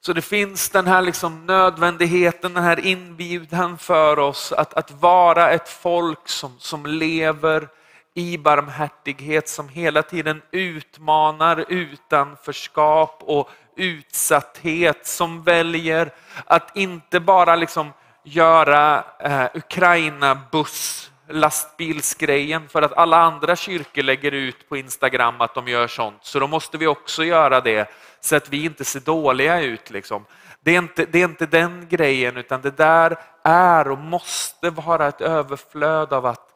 Så 0.00 0.12
det 0.12 0.22
finns 0.22 0.70
den 0.70 0.86
här 0.86 1.02
liksom 1.02 1.46
nödvändigheten, 1.46 2.54
den 2.54 2.64
här 2.64 2.86
inbjudan 2.86 3.78
för 3.78 4.18
oss 4.18 4.52
att, 4.52 4.74
att 4.74 4.90
vara 4.90 5.50
ett 5.50 5.68
folk 5.68 6.28
som, 6.28 6.58
som 6.58 6.86
lever 6.86 7.68
i 8.14 8.38
barmhärtighet, 8.38 9.48
som 9.48 9.68
hela 9.68 10.02
tiden 10.02 10.42
utmanar 10.50 11.64
utanförskap 11.68 13.22
och 13.22 13.50
utsatthet, 13.76 15.06
som 15.06 15.42
väljer 15.42 16.14
att 16.44 16.76
inte 16.76 17.20
bara 17.20 17.56
liksom 17.56 17.92
göra 18.24 19.04
eh, 19.18 19.46
Ukraina 19.54 20.40
buss 20.52 21.12
lastbilsgrejen 21.28 22.68
för 22.68 22.82
att 22.82 22.92
alla 22.92 23.16
andra 23.16 23.56
kyrkor 23.56 24.02
lägger 24.02 24.32
ut 24.32 24.68
på 24.68 24.76
Instagram 24.76 25.40
att 25.40 25.54
de 25.54 25.68
gör 25.68 25.86
sånt. 25.86 26.24
Så 26.24 26.38
då 26.38 26.46
måste 26.46 26.78
vi 26.78 26.86
också 26.86 27.24
göra 27.24 27.60
det 27.60 27.90
så 28.20 28.36
att 28.36 28.48
vi 28.48 28.64
inte 28.64 28.84
ser 28.84 29.00
dåliga 29.00 29.60
ut. 29.60 29.90
Liksom. 29.90 30.24
Det, 30.60 30.70
är 30.70 30.78
inte, 30.78 31.04
det 31.04 31.18
är 31.18 31.24
inte 31.24 31.46
den 31.46 31.88
grejen 31.88 32.36
utan 32.36 32.60
det 32.60 32.76
där 32.76 33.16
är 33.44 33.88
och 33.88 33.98
måste 33.98 34.70
vara 34.70 35.08
ett 35.08 35.20
överflöd 35.20 36.12
av 36.12 36.26
att 36.26 36.48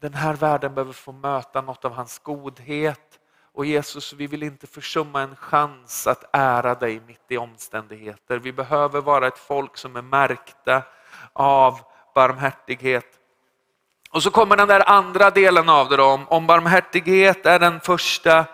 den 0.00 0.14
här 0.14 0.34
världen 0.34 0.74
behöver 0.74 0.92
få 0.92 1.12
möta 1.12 1.60
något 1.60 1.84
av 1.84 1.92
hans 1.92 2.18
godhet 2.18 3.19
och 3.60 3.66
Jesus, 3.66 4.12
vi 4.12 4.26
vill 4.26 4.42
inte 4.42 4.66
försumma 4.66 5.22
en 5.22 5.36
chans 5.36 6.06
att 6.06 6.24
ära 6.32 6.74
dig 6.74 7.00
mitt 7.06 7.24
i 7.28 7.36
omständigheter. 7.36 8.38
Vi 8.38 8.52
behöver 8.52 9.00
vara 9.00 9.26
ett 9.26 9.38
folk 9.38 9.76
som 9.76 9.96
är 9.96 10.02
märkta 10.02 10.82
av 11.32 11.80
barmhärtighet. 12.14 13.04
Och 14.10 14.22
så 14.22 14.30
kommer 14.30 14.56
den 14.56 14.68
där 14.68 14.88
andra 14.88 15.30
delen 15.30 15.68
av 15.68 15.88
det 15.88 15.96
då. 15.96 16.20
Om 16.28 16.46
barmhärtighet 16.46 17.46
är 17.46 17.58
den 17.58 17.80
första 17.80 18.44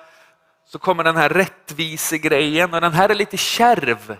så 0.64 0.78
kommer 0.78 1.04
den 1.04 1.16
här 1.16 1.28
rättvisegrejen 1.28 2.74
och 2.74 2.80
den 2.80 2.92
här 2.92 3.08
är 3.08 3.14
lite 3.14 3.36
kärv. 3.36 4.16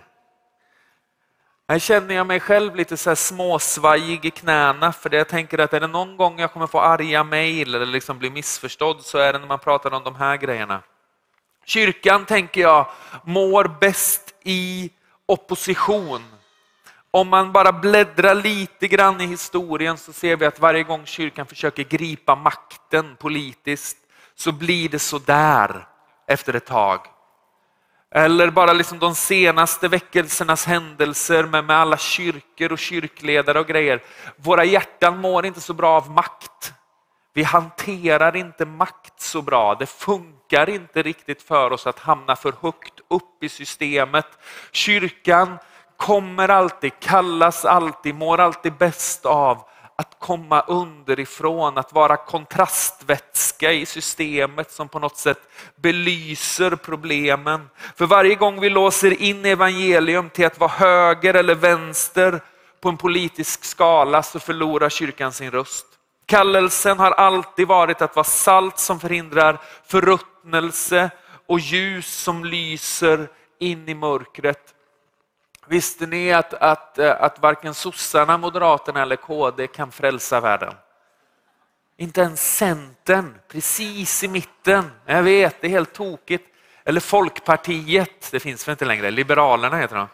Här 1.69 1.79
känner 1.79 2.15
jag 2.15 2.27
mig 2.27 2.39
själv 2.39 2.75
lite 2.75 2.97
så 2.97 3.09
här 3.09 3.15
småsvajig 3.15 4.25
i 4.25 4.31
knäna 4.31 4.93
för 4.93 5.15
jag 5.15 5.27
tänker 5.27 5.57
att 5.57 5.73
är 5.73 5.79
det 5.79 5.87
någon 5.87 6.17
gång 6.17 6.39
jag 6.39 6.53
kommer 6.53 6.67
få 6.67 6.79
arga 6.79 7.23
mejl 7.23 7.75
eller 7.75 7.85
liksom 7.85 8.19
bli 8.19 8.29
missförstådd 8.29 9.01
så 9.01 9.17
är 9.17 9.33
det 9.33 9.39
när 9.39 9.47
man 9.47 9.59
pratar 9.59 9.93
om 9.93 10.03
de 10.03 10.15
här 10.15 10.37
grejerna. 10.37 10.81
Kyrkan, 11.65 12.25
tänker 12.25 12.61
jag, 12.61 12.87
mår 13.23 13.77
bäst 13.79 14.35
i 14.43 14.91
opposition. 15.25 16.23
Om 17.11 17.27
man 17.27 17.51
bara 17.51 17.71
bläddrar 17.71 18.35
lite 18.35 18.87
grann 18.87 19.21
i 19.21 19.25
historien 19.25 19.97
så 19.97 20.13
ser 20.13 20.35
vi 20.35 20.45
att 20.45 20.59
varje 20.59 20.83
gång 20.83 21.05
kyrkan 21.05 21.45
försöker 21.45 21.83
gripa 21.83 22.35
makten 22.35 23.15
politiskt 23.15 23.97
så 24.35 24.51
blir 24.51 24.89
det 24.89 24.99
så 24.99 25.19
där 25.19 25.87
efter 26.27 26.53
ett 26.53 26.65
tag. 26.65 26.99
Eller 28.15 28.49
bara 28.49 28.73
liksom 28.73 28.99
de 28.99 29.15
senaste 29.15 29.87
väckelsernas 29.87 30.65
händelser 30.65 31.43
med, 31.43 31.65
med 31.65 31.75
alla 31.75 31.97
kyrkor 31.97 32.71
och 32.71 32.79
kyrkledare 32.79 33.59
och 33.59 33.67
grejer. 33.67 34.03
Våra 34.35 34.63
hjärtan 34.63 35.17
mår 35.17 35.45
inte 35.45 35.61
så 35.61 35.73
bra 35.73 35.89
av 35.89 36.11
makt. 36.11 36.73
Vi 37.33 37.43
hanterar 37.43 38.35
inte 38.35 38.65
makt 38.65 39.21
så 39.21 39.41
bra. 39.41 39.75
Det 39.75 39.85
funkar 39.85 40.69
inte 40.69 41.01
riktigt 41.03 41.41
för 41.41 41.73
oss 41.73 41.87
att 41.87 41.99
hamna 41.99 42.35
för 42.35 42.53
högt 42.61 42.99
upp 43.07 43.43
i 43.43 43.49
systemet. 43.49 44.27
Kyrkan 44.71 45.57
kommer 45.97 46.49
alltid, 46.49 46.91
kallas 46.99 47.65
alltid, 47.65 48.15
mår 48.15 48.39
alltid 48.39 48.73
bäst 48.73 49.25
av 49.25 49.67
att 49.99 50.15
komma 50.19 50.61
underifrån, 50.61 51.77
att 51.77 51.93
vara 51.93 52.17
kontrastvätska 52.17 53.71
i 53.71 53.85
systemet 53.85 54.71
som 54.71 54.87
på 54.89 54.99
något 54.99 55.17
sätt 55.17 55.39
belyser 55.75 56.75
problemen. 56.75 57.69
För 57.95 58.05
varje 58.05 58.35
gång 58.35 58.59
vi 58.59 58.69
låser 58.69 59.21
in 59.21 59.45
evangelium 59.45 60.29
till 60.29 60.45
att 60.45 60.59
vara 60.59 60.71
höger 60.71 61.33
eller 61.33 61.55
vänster 61.55 62.41
på 62.81 62.89
en 62.89 62.97
politisk 62.97 63.65
skala 63.65 64.23
så 64.23 64.39
förlorar 64.39 64.89
kyrkan 64.89 65.33
sin 65.33 65.51
röst. 65.51 65.85
Kallelsen 66.25 66.99
har 66.99 67.11
alltid 67.11 67.67
varit 67.67 68.01
att 68.01 68.15
vara 68.15 68.23
salt 68.23 68.79
som 68.79 68.99
förhindrar 68.99 69.61
förruttnelse 69.87 71.09
och 71.47 71.59
ljus 71.59 72.23
som 72.23 72.45
lyser 72.45 73.29
in 73.59 73.89
i 73.89 73.93
mörkret. 73.93 74.73
Visste 75.67 76.05
ni 76.05 76.33
att, 76.33 76.53
att, 76.53 76.97
eh, 76.97 77.21
att 77.21 77.39
varken 77.39 77.73
sossarna, 77.73 78.37
moderaterna 78.37 79.01
eller 79.01 79.15
KD 79.15 79.67
kan 79.67 79.91
frälsa 79.91 80.39
världen? 80.39 80.73
Inte 81.97 82.21
ens 82.21 82.57
Centern, 82.57 83.35
precis 83.47 84.23
i 84.23 84.27
mitten. 84.27 84.91
Jag 85.05 85.23
vet, 85.23 85.61
det 85.61 85.67
är 85.67 85.71
helt 85.71 85.93
tokigt. 85.93 86.45
Eller 86.83 86.99
Folkpartiet, 86.99 88.29
det 88.31 88.39
finns 88.39 88.67
väl 88.67 88.71
inte 88.71 88.85
längre, 88.85 89.11
Liberalerna 89.11 89.77
heter 89.77 89.95
de. 89.95 90.07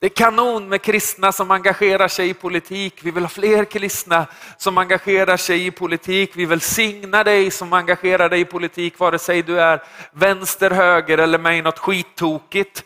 Det 0.00 0.06
är 0.06 0.10
kanon 0.10 0.68
med 0.68 0.82
kristna 0.82 1.32
som 1.32 1.50
engagerar 1.50 2.08
sig 2.08 2.28
i 2.28 2.34
politik. 2.34 2.94
Vi 3.02 3.10
vill 3.10 3.24
ha 3.24 3.28
fler 3.28 3.64
kristna 3.64 4.26
som 4.56 4.78
engagerar 4.78 5.36
sig 5.36 5.66
i 5.66 5.70
politik. 5.70 6.30
Vi 6.34 6.46
vill 6.46 6.60
signa 6.60 7.24
dig 7.24 7.50
som 7.50 7.72
engagerar 7.72 8.28
dig 8.28 8.40
i 8.40 8.44
politik, 8.44 8.98
vare 8.98 9.18
sig 9.18 9.42
du 9.42 9.60
är 9.60 9.82
vänster, 10.12 10.70
höger 10.70 11.18
eller 11.18 11.38
med 11.38 11.58
i 11.58 11.62
något 11.62 11.78
skittokigt. 11.78 12.84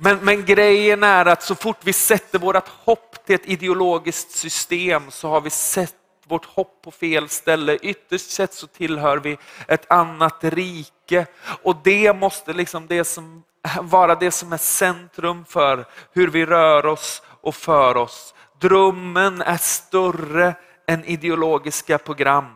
Men, 0.00 0.18
men 0.18 0.44
grejen 0.44 1.02
är 1.02 1.26
att 1.26 1.42
så 1.42 1.54
fort 1.54 1.78
vi 1.84 1.92
sätter 1.92 2.38
vårt 2.38 2.68
hopp 2.68 3.26
till 3.26 3.34
ett 3.34 3.46
ideologiskt 3.46 4.30
system 4.30 5.10
så 5.10 5.28
har 5.28 5.40
vi 5.40 5.50
sett 5.50 5.94
vårt 6.28 6.44
hopp 6.44 6.82
på 6.82 6.90
fel 6.90 7.28
ställe. 7.28 7.76
Ytterst 7.76 8.30
sett 8.30 8.54
så 8.54 8.66
tillhör 8.66 9.16
vi 9.16 9.38
ett 9.68 9.90
annat 9.90 10.44
rike 10.44 11.26
och 11.62 11.76
det 11.84 12.16
måste 12.16 12.52
liksom 12.52 12.86
det 12.86 13.04
som, 13.04 13.42
vara 13.80 14.14
det 14.14 14.30
som 14.30 14.52
är 14.52 14.56
centrum 14.56 15.44
för 15.44 15.84
hur 16.12 16.28
vi 16.28 16.46
rör 16.46 16.86
oss 16.86 17.22
och 17.40 17.54
för 17.54 17.96
oss. 17.96 18.34
Drömmen 18.60 19.42
är 19.42 19.56
större 19.56 20.54
än 20.86 21.04
ideologiska 21.04 21.98
program. 21.98 22.46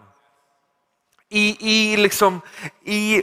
I, 1.29 1.57
i, 1.61 1.97
liksom, 1.97 2.41
i 2.85 3.23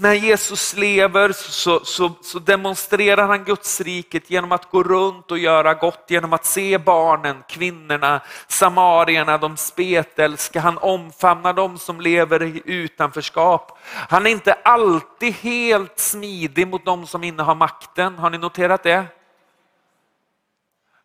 när 0.00 0.14
Jesus 0.14 0.76
lever 0.76 1.32
så, 1.32 1.84
så, 1.84 2.12
så, 2.22 2.38
demonstrerar 2.38 3.26
han 3.26 3.44
Guds 3.44 3.80
riket 3.80 4.30
genom 4.30 4.52
att 4.52 4.70
gå 4.70 4.82
runt 4.82 5.30
och 5.30 5.38
göra 5.38 5.74
gott, 5.74 6.04
genom 6.08 6.32
att 6.32 6.44
se 6.44 6.78
barnen, 6.78 7.44
kvinnorna, 7.48 8.20
samarierna, 8.48 9.38
de 9.38 9.56
spetälska. 9.56 10.60
Han 10.60 10.78
omfamnar 10.78 11.52
dem 11.52 11.78
som 11.78 12.00
lever 12.00 12.42
i 12.42 12.62
utanförskap. 12.64 13.78
Han 13.84 14.26
är 14.26 14.30
inte 14.30 14.52
alltid 14.52 15.34
helt 15.34 15.98
smidig 15.98 16.68
mot 16.68 16.84
dem 16.84 17.06
som 17.06 17.24
innehar 17.24 17.54
makten. 17.54 18.18
Har 18.18 18.30
ni 18.30 18.38
noterat 18.38 18.82
det? 18.82 19.04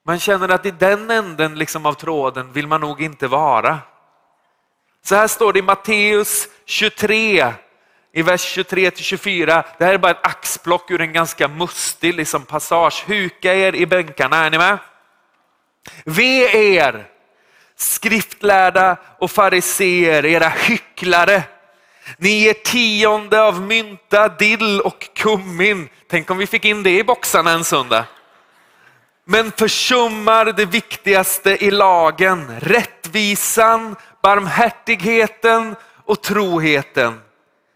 Man 0.05 0.19
känner 0.19 0.49
att 0.49 0.65
i 0.65 0.71
den 0.71 1.11
änden 1.11 1.55
liksom 1.55 1.85
av 1.85 1.93
tråden 1.93 2.51
vill 2.51 2.67
man 2.67 2.81
nog 2.81 3.01
inte 3.01 3.27
vara. 3.27 3.79
Så 5.05 5.15
här 5.15 5.27
står 5.27 5.53
det 5.53 5.59
i 5.59 5.61
Matteus 5.61 6.47
23, 6.65 7.53
i 8.13 8.21
vers 8.21 8.41
23 8.41 8.91
till 8.91 9.03
24. 9.03 9.63
Det 9.77 9.85
här 9.85 9.93
är 9.93 9.97
bara 9.97 10.11
ett 10.11 10.27
axplock 10.27 10.91
ur 10.91 11.01
en 11.01 11.13
ganska 11.13 11.47
mustig 11.47 12.13
liksom, 12.13 12.45
passage. 12.45 13.03
Huka 13.07 13.53
er 13.53 13.75
i 13.75 13.85
bänkarna, 13.85 14.37
är 14.45 14.49
ni 14.49 14.57
med? 14.57 14.77
Ve 16.05 16.57
er, 16.75 17.07
skriftlärda 17.75 18.97
och 19.19 19.31
fariseer, 19.31 20.25
era 20.25 20.49
hycklare. 20.49 21.43
Ni 22.17 22.29
ger 22.29 22.53
tionde 22.53 23.41
av 23.41 23.61
mynta, 23.61 24.27
dill 24.27 24.81
och 24.81 25.09
kummin. 25.15 25.89
Tänk 26.09 26.31
om 26.31 26.37
vi 26.37 26.47
fick 26.47 26.65
in 26.65 26.83
det 26.83 26.97
i 26.97 27.03
boxarna 27.03 27.51
en 27.51 27.63
söndag. 27.63 28.05
Men 29.25 29.51
försummar 29.51 30.45
det 30.45 30.65
viktigaste 30.65 31.65
i 31.65 31.71
lagen, 31.71 32.59
rättvisan, 32.59 33.95
barmhärtigheten 34.21 35.75
och 36.05 36.21
troheten. 36.21 37.19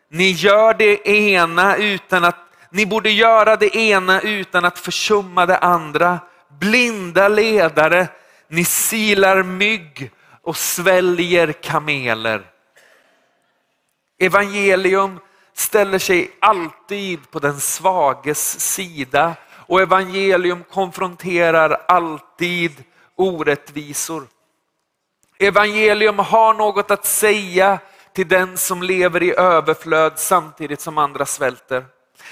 Ni 0.09 0.31
gör 0.31 0.73
det 0.73 1.09
ena 1.09 1.77
utan 1.77 2.23
att, 2.23 2.35
ni 2.69 2.85
borde 2.85 3.09
göra 3.09 3.55
det 3.55 3.75
ena 3.75 4.21
utan 4.21 4.65
att 4.65 4.79
försumma 4.79 5.45
det 5.45 5.57
andra. 5.57 6.19
Blinda 6.59 7.27
ledare, 7.27 8.07
ni 8.47 8.65
silar 8.65 9.43
mygg 9.43 10.11
och 10.41 10.57
sväljer 10.57 11.51
kameler. 11.51 12.41
Evangelium 14.19 15.19
ställer 15.53 15.99
sig 15.99 16.31
alltid 16.39 17.31
på 17.31 17.39
den 17.39 17.59
svages 17.59 18.59
sida 18.59 19.35
och 19.51 19.81
evangelium 19.81 20.63
konfronterar 20.63 21.81
alltid 21.87 22.83
orättvisor. 23.15 24.27
Evangelium 25.39 26.19
har 26.19 26.53
något 26.53 26.91
att 26.91 27.05
säga 27.05 27.79
till 28.17 28.27
den 28.27 28.57
som 28.57 28.83
lever 28.83 29.23
i 29.23 29.33
överflöd 29.37 30.13
samtidigt 30.15 30.81
som 30.81 30.97
andra 30.97 31.25
svälter. 31.25 31.85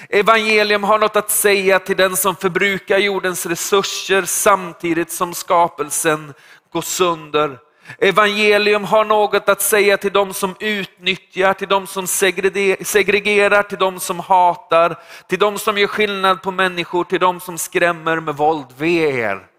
Evangelium 0.10 0.84
har 0.84 1.00
något 1.00 1.16
att 1.16 1.32
säga 1.32 1.80
till 1.80 1.98
den 1.98 2.16
som 2.16 2.36
förbrukar 2.36 2.98
jordens 2.98 3.46
resurser 3.46 4.22
samtidigt 4.22 5.12
som 5.12 5.34
skapelsen 5.34 6.34
går 6.74 6.82
sönder. 6.82 7.60
Evangelium 8.00 8.84
har 8.84 9.06
något 9.06 9.50
att 9.50 9.62
säga 9.62 9.98
till 9.98 10.14
de 10.14 10.34
som 10.34 10.56
utnyttjar, 10.60 11.54
till 11.54 11.68
de 11.68 11.88
som 11.88 12.08
segregerar, 12.08 13.64
till 13.64 13.78
de 13.78 14.00
som 14.00 14.20
hatar, 14.20 14.96
till 15.28 15.40
de 15.40 15.58
som 15.60 15.78
gör 15.78 15.88
skillnad 15.88 16.42
på 16.42 16.52
människor, 16.52 17.04
till 17.04 17.20
de 17.20 17.40
som 17.40 17.58
skrämmer 17.58 18.20
med 18.20 18.36
våld. 18.36 18.68
Ve 18.78 19.20
er! 19.20 19.55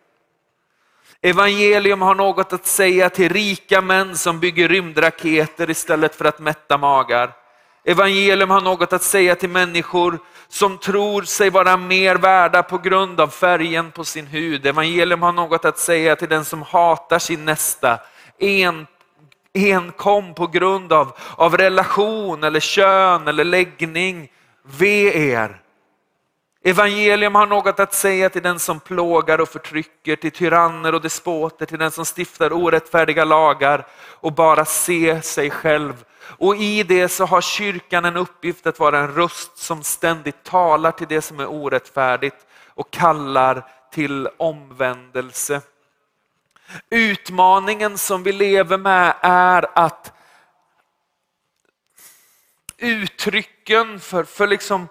Evangelium 1.22 2.02
har 2.02 2.14
något 2.14 2.52
att 2.52 2.66
säga 2.66 3.10
till 3.10 3.28
rika 3.28 3.80
män 3.80 4.16
som 4.16 4.40
bygger 4.40 4.68
rymdraketer 4.68 5.70
istället 5.70 6.14
för 6.14 6.24
att 6.24 6.38
mätta 6.38 6.78
magar. 6.78 7.32
Evangelium 7.84 8.50
har 8.50 8.60
något 8.60 8.92
att 8.92 9.02
säga 9.02 9.34
till 9.34 9.48
människor 9.48 10.18
som 10.48 10.78
tror 10.78 11.22
sig 11.22 11.50
vara 11.50 11.76
mer 11.76 12.16
värda 12.16 12.62
på 12.62 12.78
grund 12.78 13.20
av 13.20 13.28
färgen 13.28 13.90
på 13.90 14.04
sin 14.04 14.26
hud. 14.26 14.66
Evangelium 14.66 15.22
har 15.22 15.32
något 15.32 15.64
att 15.64 15.78
säga 15.78 16.16
till 16.16 16.28
den 16.28 16.44
som 16.44 16.62
hatar 16.62 17.18
sin 17.18 17.44
nästa 17.44 18.00
en, 18.38 18.86
enkom 19.54 20.34
på 20.34 20.46
grund 20.46 20.92
av, 20.92 21.16
av 21.36 21.56
relation 21.56 22.44
eller 22.44 22.60
kön 22.60 23.28
eller 23.28 23.44
läggning. 23.44 24.28
Ve 24.62 25.30
er! 25.30 25.60
Evangelium 26.66 27.34
har 27.34 27.46
något 27.46 27.80
att 27.80 27.94
säga 27.94 28.30
till 28.30 28.42
den 28.42 28.58
som 28.58 28.80
plågar 28.80 29.40
och 29.40 29.48
förtrycker, 29.48 30.16
till 30.16 30.30
tyranner 30.30 30.94
och 30.94 31.00
despoter, 31.00 31.66
till 31.66 31.78
den 31.78 31.90
som 31.90 32.04
stiftar 32.04 32.52
orättfärdiga 32.52 33.24
lagar 33.24 33.86
och 33.96 34.32
bara 34.32 34.64
ser 34.64 35.20
sig 35.20 35.50
själv. 35.50 36.04
Och 36.20 36.56
i 36.56 36.82
det 36.82 37.08
så 37.08 37.24
har 37.24 37.40
kyrkan 37.40 38.04
en 38.04 38.16
uppgift 38.16 38.66
att 38.66 38.78
vara 38.78 38.98
en 38.98 39.14
röst 39.14 39.58
som 39.58 39.82
ständigt 39.82 40.44
talar 40.44 40.92
till 40.92 41.06
det 41.08 41.22
som 41.22 41.40
är 41.40 41.46
orättfärdigt 41.46 42.46
och 42.66 42.90
kallar 42.90 43.66
till 43.92 44.28
omvändelse. 44.36 45.60
Utmaningen 46.90 47.98
som 47.98 48.22
vi 48.22 48.32
lever 48.32 48.78
med 48.78 49.14
är 49.20 49.66
att 49.74 50.12
uttrycken 52.78 54.00
för, 54.00 54.24
för 54.24 54.46
liksom 54.46 54.88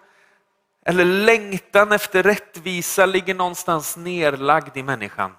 eller 0.86 1.06
längtan 1.06 1.91
efter 1.91 2.24
rättvisa 2.24 3.06
ligger 3.06 3.36
någonstans 3.36 3.98
nerlagd 3.98 4.78
i 4.78 4.84
människan. 4.84 5.36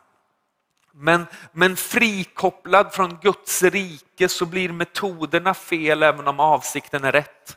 Men, 0.93 1.27
men 1.53 1.77
frikopplad 1.77 2.95
från 2.95 3.19
Guds 3.23 3.63
rike 3.63 4.29
så 4.29 4.47
blir 4.47 4.73
metoderna 4.73 5.55
fel 5.55 6.03
även 6.03 6.29
om 6.29 6.41
avsikten 6.41 7.05
är 7.05 7.13
rätt. 7.13 7.57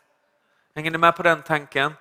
Hänger 0.76 0.92
ni 0.92 0.98
med 0.98 1.16
på 1.16 1.24
den 1.24 1.42
tanken? 1.42 1.94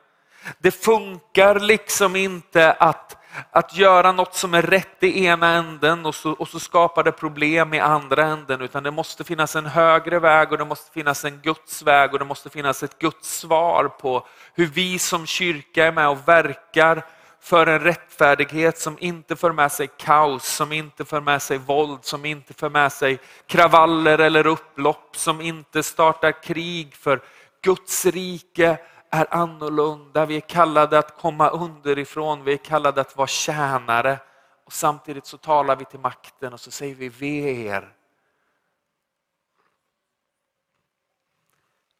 Det 0.59 0.70
funkar 0.70 1.61
liksom 1.61 2.16
inte 2.16 2.72
att 2.72 3.17
att 3.50 3.76
göra 3.76 4.12
något 4.12 4.34
som 4.34 4.54
är 4.54 4.62
rätt 4.62 5.02
i 5.02 5.24
ena 5.24 5.52
änden 5.52 6.06
och 6.06 6.14
så, 6.14 6.32
och 6.32 6.48
så 6.48 6.60
skapar 6.60 7.04
det 7.04 7.12
problem 7.12 7.74
i 7.74 7.80
andra 7.80 8.24
änden, 8.24 8.60
utan 8.60 8.82
det 8.82 8.90
måste 8.90 9.24
finnas 9.24 9.56
en 9.56 9.66
högre 9.66 10.18
väg 10.18 10.52
och 10.52 10.58
det 10.58 10.64
måste 10.64 10.92
finnas 10.92 11.24
en 11.24 11.40
Guds 11.40 11.82
väg 11.82 12.12
och 12.12 12.18
det 12.18 12.24
måste 12.24 12.50
finnas 12.50 12.82
ett 12.82 12.98
Guds 12.98 13.38
svar 13.38 13.88
på 13.88 14.26
hur 14.54 14.66
vi 14.66 14.98
som 14.98 15.26
kyrka 15.26 15.86
är 15.86 15.92
med 15.92 16.08
och 16.08 16.28
verkar 16.28 17.02
för 17.40 17.66
en 17.66 17.80
rättfärdighet 17.80 18.78
som 18.78 18.96
inte 19.00 19.36
för 19.36 19.52
med 19.52 19.72
sig 19.72 19.88
kaos, 19.96 20.46
som 20.46 20.72
inte 20.72 21.04
för 21.04 21.20
med 21.20 21.42
sig 21.42 21.58
våld, 21.58 21.98
som 22.02 22.24
inte 22.24 22.54
för 22.54 22.68
med 22.68 22.92
sig 22.92 23.18
kravaller 23.46 24.18
eller 24.18 24.46
upplopp, 24.46 25.16
som 25.16 25.40
inte 25.40 25.82
startar 25.82 26.42
krig. 26.42 26.94
För 26.94 27.20
Guds 27.62 28.06
rike 28.06 28.78
är 29.11 29.35
annorlunda. 29.35 30.27
Vi 30.27 30.37
är 30.37 30.40
kallade 30.40 30.99
att 30.99 31.21
komma 31.21 31.49
underifrån, 31.49 32.44
vi 32.44 32.53
är 32.53 32.57
kallade 32.57 33.01
att 33.01 33.16
vara 33.16 33.27
tjänare. 33.27 34.18
Och 34.64 34.73
samtidigt 34.73 35.27
så 35.27 35.38
talar 35.38 35.77
vi 35.77 35.85
till 35.85 36.01
makten 36.01 36.53
och 36.53 36.61
så 36.61 36.71
säger 36.71 36.94
vi 36.94 37.09
ve 37.09 37.66
er. 37.66 37.94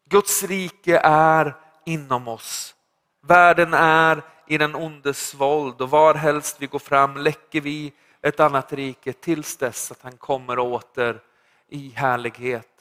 Guds 0.05 0.43
rike 0.43 1.01
är 1.05 1.57
inom 1.85 2.29
oss. 2.29 2.75
Världen 3.21 3.75
är 3.75 4.23
i 4.47 4.59
den 4.59 4.75
ondes 4.75 5.35
våld 5.35 5.81
och 5.81 5.91
varhelst 5.91 6.57
vi 6.61 6.67
går 6.67 6.79
fram 6.79 7.17
läcker 7.17 7.61
vi 7.61 7.93
ett 8.23 8.41
annat 8.41 8.73
rike 8.73 9.13
tills 9.13 9.57
dess 9.57 9.93
att 9.93 10.03
han 10.03 10.17
kommer 10.17 10.59
åter 10.59 11.23
i 11.69 11.89
härlighet. 11.89 12.78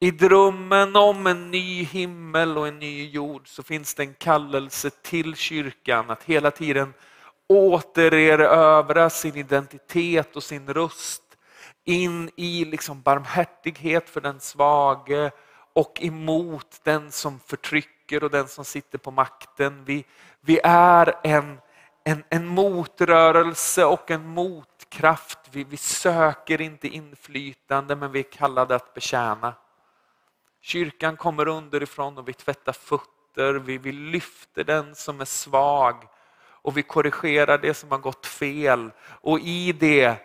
I 0.00 0.10
drömmen 0.10 0.96
om 0.96 1.26
en 1.26 1.50
ny 1.50 1.84
himmel 1.84 2.58
och 2.58 2.68
en 2.68 2.78
ny 2.78 3.10
jord 3.10 3.48
så 3.48 3.62
finns 3.62 3.94
det 3.94 4.02
en 4.02 4.14
kallelse 4.14 4.90
till 4.90 5.36
kyrkan 5.36 6.10
att 6.10 6.22
hela 6.22 6.50
tiden 6.50 6.94
återerövra 7.48 9.10
sin 9.10 9.36
identitet 9.36 10.36
och 10.36 10.42
sin 10.42 10.74
röst 10.74 11.22
in 11.84 12.30
i 12.36 12.64
liksom 12.64 13.02
barmhärtighet 13.02 14.10
för 14.10 14.20
den 14.20 14.40
svage 14.40 15.30
och 15.72 16.02
emot 16.02 16.80
den 16.82 17.12
som 17.12 17.40
förtrycker 17.40 18.24
och 18.24 18.30
den 18.30 18.48
som 18.48 18.64
sitter 18.64 18.98
på 18.98 19.10
makten. 19.10 19.84
Vi, 19.84 20.04
vi 20.40 20.60
är 20.64 21.14
en, 21.24 21.58
en, 22.04 22.24
en 22.28 22.46
motrörelse 22.46 23.84
och 23.84 24.10
en 24.10 24.26
motkraft. 24.26 25.38
Vi, 25.50 25.64
vi 25.64 25.76
söker 25.76 26.60
inte 26.60 26.88
inflytande 26.88 27.96
men 27.96 28.12
vi 28.12 28.18
är 28.18 28.32
kallade 28.32 28.74
att 28.74 28.94
betjäna. 28.94 29.54
Kyrkan 30.66 31.16
kommer 31.16 31.48
underifrån 31.48 32.18
och 32.18 32.28
vi 32.28 32.32
tvättar 32.32 32.72
fötter, 32.72 33.54
vi, 33.54 33.78
vi 33.78 33.92
lyfter 33.92 34.64
den 34.64 34.94
som 34.94 35.20
är 35.20 35.24
svag 35.24 36.08
och 36.38 36.76
vi 36.76 36.82
korrigerar 36.82 37.58
det 37.58 37.74
som 37.74 37.90
har 37.90 37.98
gått 37.98 38.26
fel. 38.26 38.90
Och 39.02 39.40
i 39.40 39.72
det 39.72 40.16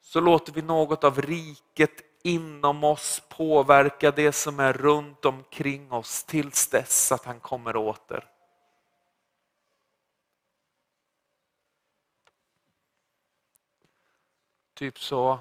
så 0.00 0.20
låter 0.20 0.52
vi 0.52 0.62
något 0.62 1.04
av 1.04 1.22
riket 1.22 2.02
inom 2.22 2.84
oss 2.84 3.22
påverka 3.28 4.10
det 4.10 4.32
som 4.32 4.60
är 4.60 4.72
runt 4.72 5.24
omkring 5.24 5.92
oss 5.92 6.24
tills 6.24 6.68
dess 6.68 7.12
att 7.12 7.24
han 7.24 7.40
kommer 7.40 7.76
åter. 7.76 8.24
Typ 14.74 14.98
så 14.98 15.38